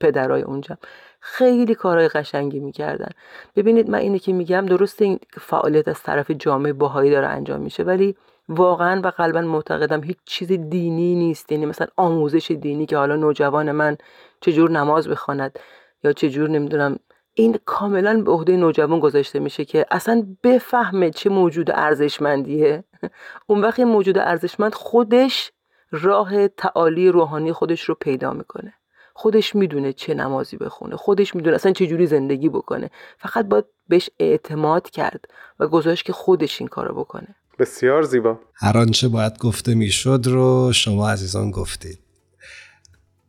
پدرای 0.00 0.42
اونجا. 0.42 0.78
خیلی 1.20 1.74
کارهای 1.74 2.08
قشنگی 2.08 2.60
می‌کردن. 2.60 3.08
ببینید 3.56 3.90
من 3.90 3.98
اینه 3.98 4.18
که 4.18 4.32
میگم 4.32 4.66
درسته 4.66 5.04
این 5.04 5.18
فعالیت 5.40 5.88
از 5.88 6.02
طرف 6.02 6.30
جامعه 6.30 6.72
باهایی 6.72 7.10
داره 7.10 7.26
انجام 7.26 7.60
میشه 7.60 7.82
ولی 7.82 8.16
واقعا 8.48 9.00
و 9.04 9.06
قلبا 9.06 9.40
معتقدم 9.40 10.02
هیچ 10.02 10.18
چیز 10.24 10.52
دینی 10.52 11.14
نیست. 11.14 11.52
یعنی 11.52 11.66
مثلا 11.66 11.86
آموزش 11.96 12.50
دینی 12.50 12.86
که 12.86 12.96
حالا 12.96 13.16
نوجوان 13.16 13.72
من 13.72 13.96
چجور 14.40 14.70
نماز 14.70 15.08
بخواند 15.08 15.58
یا 16.04 16.12
چجور 16.12 16.48
نمی‌دونم. 16.48 16.98
این 17.34 17.58
کاملا 17.64 18.22
به 18.22 18.30
عهده 18.30 18.56
نوجوان 18.56 19.00
گذاشته 19.00 19.38
میشه 19.38 19.64
که 19.64 19.86
اصلا 19.90 20.26
بفهمه 20.42 21.10
چه 21.10 21.30
موجود 21.30 21.70
ارزشمندیه. 21.70 22.84
اون 23.46 23.60
وقت 23.60 23.80
موجود 23.80 24.18
ارزشمند 24.18 24.74
خودش 24.74 25.52
راه 25.90 26.48
تعالی 26.48 27.08
روحانی 27.08 27.52
خودش 27.52 27.82
رو 27.82 27.94
پیدا 27.94 28.32
می‌کنه. 28.32 28.74
خودش 29.14 29.54
می‌دونه 29.54 29.92
چه 29.92 30.14
نمازی 30.14 30.56
بخونه. 30.56 30.96
خودش 30.96 31.36
می‌دونه 31.36 31.54
اصلا 31.54 31.72
چه 31.72 31.86
جوری 31.86 32.06
زندگی 32.06 32.48
بکنه. 32.48 32.90
فقط 33.18 33.46
باید 33.46 33.64
بهش 33.88 34.10
اعتماد 34.18 34.90
کرد 34.90 35.24
و 35.60 35.68
گذاشت 35.68 36.04
که 36.04 36.12
خودش 36.12 36.60
این 36.60 36.68
کارو 36.68 36.94
بکنه. 36.94 37.34
بسیار 37.58 38.02
زیبا. 38.02 38.38
هر 38.54 38.78
آنچه 38.78 39.08
باید 39.08 39.38
گفته 39.38 39.74
می‌شد 39.74 40.22
رو 40.24 40.72
شما 40.72 41.10
عزیزان 41.10 41.50
گفتید. 41.50 41.98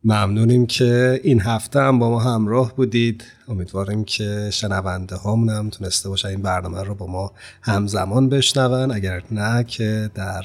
ممنونیم 0.04 0.66
که 0.66 1.20
این 1.22 1.40
هفته 1.40 1.80
هم 1.80 1.98
با 1.98 2.10
ما 2.10 2.18
همراه 2.20 2.76
بودید. 2.76 3.24
امیدواریم 3.48 4.04
که 4.04 4.50
شنونده 4.52 5.16
هامون 5.16 5.50
هم 5.50 5.70
تونسته 5.70 6.08
باشن 6.08 6.28
این 6.28 6.42
برنامه 6.42 6.82
رو 6.82 6.94
با 6.94 7.06
ما 7.06 7.32
همزمان 7.62 8.28
بشنون. 8.28 8.90
اگر 8.90 9.22
نه 9.30 9.64
که 9.64 10.10
در 10.14 10.42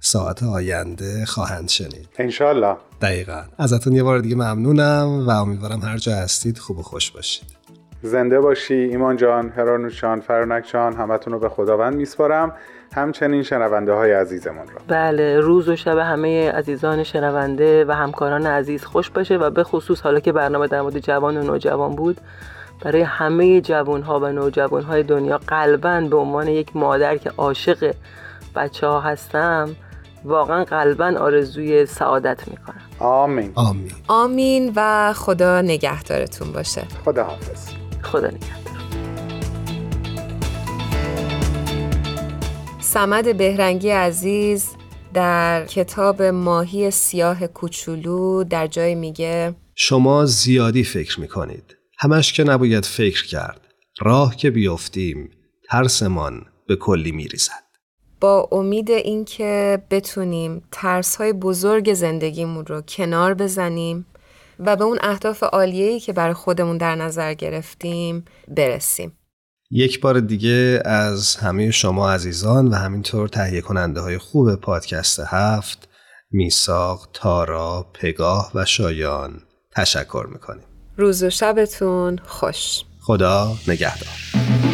ساعت 0.00 0.42
آینده 0.42 1.24
خواهند 1.24 1.68
شنید. 1.68 2.08
انشالله 2.18 2.76
دقیقا. 3.00 3.42
ازتون 3.58 3.92
یه 3.92 4.02
بار 4.02 4.18
دیگه 4.18 4.36
ممنونم 4.36 5.24
و 5.26 5.30
امیدوارم 5.30 5.80
هر 5.80 5.98
جا 5.98 6.16
هستید 6.16 6.58
خوب 6.58 6.78
و 6.78 6.82
خوش 6.82 7.10
باشید. 7.10 7.62
زنده 8.02 8.40
باشی 8.40 8.74
ایمان 8.74 9.16
جان 9.16 9.48
هرانوش 9.56 10.00
جان 10.00 10.20
فرانک 10.20 10.66
جان 10.72 10.96
همتون 10.96 11.32
رو 11.32 11.38
به 11.38 11.48
خداوند 11.48 11.94
میسپارم. 11.94 12.52
همچنین 12.94 13.42
شنونده 13.42 13.92
های 13.92 14.12
عزیزمون 14.12 14.66
رو. 14.68 14.78
بله 14.88 15.40
روز 15.40 15.68
و 15.68 15.76
شب 15.76 15.98
همه 15.98 16.50
عزیزان 16.50 17.02
شنونده 17.02 17.84
و 17.84 17.92
همکاران 17.92 18.46
عزیز 18.46 18.84
خوش 18.84 19.10
باشه 19.10 19.36
و 19.36 19.50
به 19.50 19.64
خصوص 19.64 20.00
حالا 20.00 20.20
که 20.20 20.32
برنامه 20.32 20.66
در 20.66 20.82
مورد 20.82 20.98
جوان 20.98 21.36
و 21.36 21.42
نوجوان 21.42 21.96
بود 21.96 22.20
برای 22.84 23.02
همه 23.02 23.60
جوان 23.60 24.02
ها 24.02 24.20
و 24.20 24.26
نوجوان 24.26 24.82
های 24.82 25.02
دنیا 25.02 25.38
قلبا 25.38 26.00
به 26.00 26.16
عنوان 26.16 26.48
یک 26.48 26.76
مادر 26.76 27.16
که 27.16 27.30
عاشق 27.36 27.94
بچه 28.54 28.86
ها 28.86 29.00
هستم 29.00 29.76
واقعا 30.24 30.64
قلبا 30.64 31.14
آرزوی 31.18 31.86
سعادت 31.86 32.48
می‌کنم. 32.48 32.82
آمین. 32.98 33.52
آمین. 33.54 33.92
آمین 34.08 34.72
و 34.76 35.12
خدا 35.12 35.60
نگهدارتون 35.60 36.52
باشه. 36.52 36.82
خدا 37.04 37.24
حافظ 37.24 37.68
خدا 38.02 38.28
نگهدار. 38.28 38.61
سمد 42.92 43.36
بهرنگی 43.36 43.90
عزیز 43.90 44.68
در 45.14 45.66
کتاب 45.66 46.22
ماهی 46.22 46.90
سیاه 46.90 47.46
کوچولو 47.46 48.44
در 48.44 48.66
جای 48.66 48.94
میگه 48.94 49.54
شما 49.74 50.26
زیادی 50.26 50.84
فکر 50.84 51.20
می‌کنید. 51.20 51.76
همش 51.98 52.32
که 52.32 52.44
نباید 52.44 52.84
فکر 52.84 53.26
کرد. 53.26 53.60
راه 54.00 54.36
که 54.36 54.50
بیفتیم 54.50 55.30
ترسمان 55.70 56.46
به 56.66 56.76
کلی 56.76 57.12
میریزد. 57.12 57.64
با 58.20 58.48
امید 58.52 58.90
اینکه 58.90 59.82
بتونیم 59.90 60.62
ترس 60.72 61.16
های 61.16 61.32
بزرگ 61.32 61.94
زندگیمون 61.94 62.66
رو 62.66 62.80
کنار 62.80 63.34
بزنیم 63.34 64.06
و 64.58 64.76
به 64.76 64.84
اون 64.84 64.98
اهداف 65.02 65.42
عالیه‌ای 65.42 66.00
که 66.00 66.12
برای 66.12 66.34
خودمون 66.34 66.76
در 66.78 66.94
نظر 66.94 67.34
گرفتیم 67.34 68.24
برسیم. 68.48 69.12
یک 69.74 70.00
بار 70.00 70.20
دیگه 70.20 70.82
از 70.84 71.36
همه 71.36 71.70
شما 71.70 72.12
عزیزان 72.12 72.68
و 72.68 72.74
همینطور 72.74 73.28
تهیه 73.28 73.60
کننده 73.60 74.00
های 74.00 74.18
خوب 74.18 74.54
پادکست 74.54 75.20
هفت 75.26 75.88
میساق، 76.30 77.08
تارا، 77.12 77.86
پگاه 77.94 78.50
و 78.54 78.64
شایان 78.64 79.42
تشکر 79.76 80.26
می‌کنیم. 80.32 80.64
روز 80.96 81.22
و 81.22 81.30
شبتون 81.30 82.18
خوش. 82.26 82.82
خدا 83.00 83.56
نگهدار. 83.68 84.71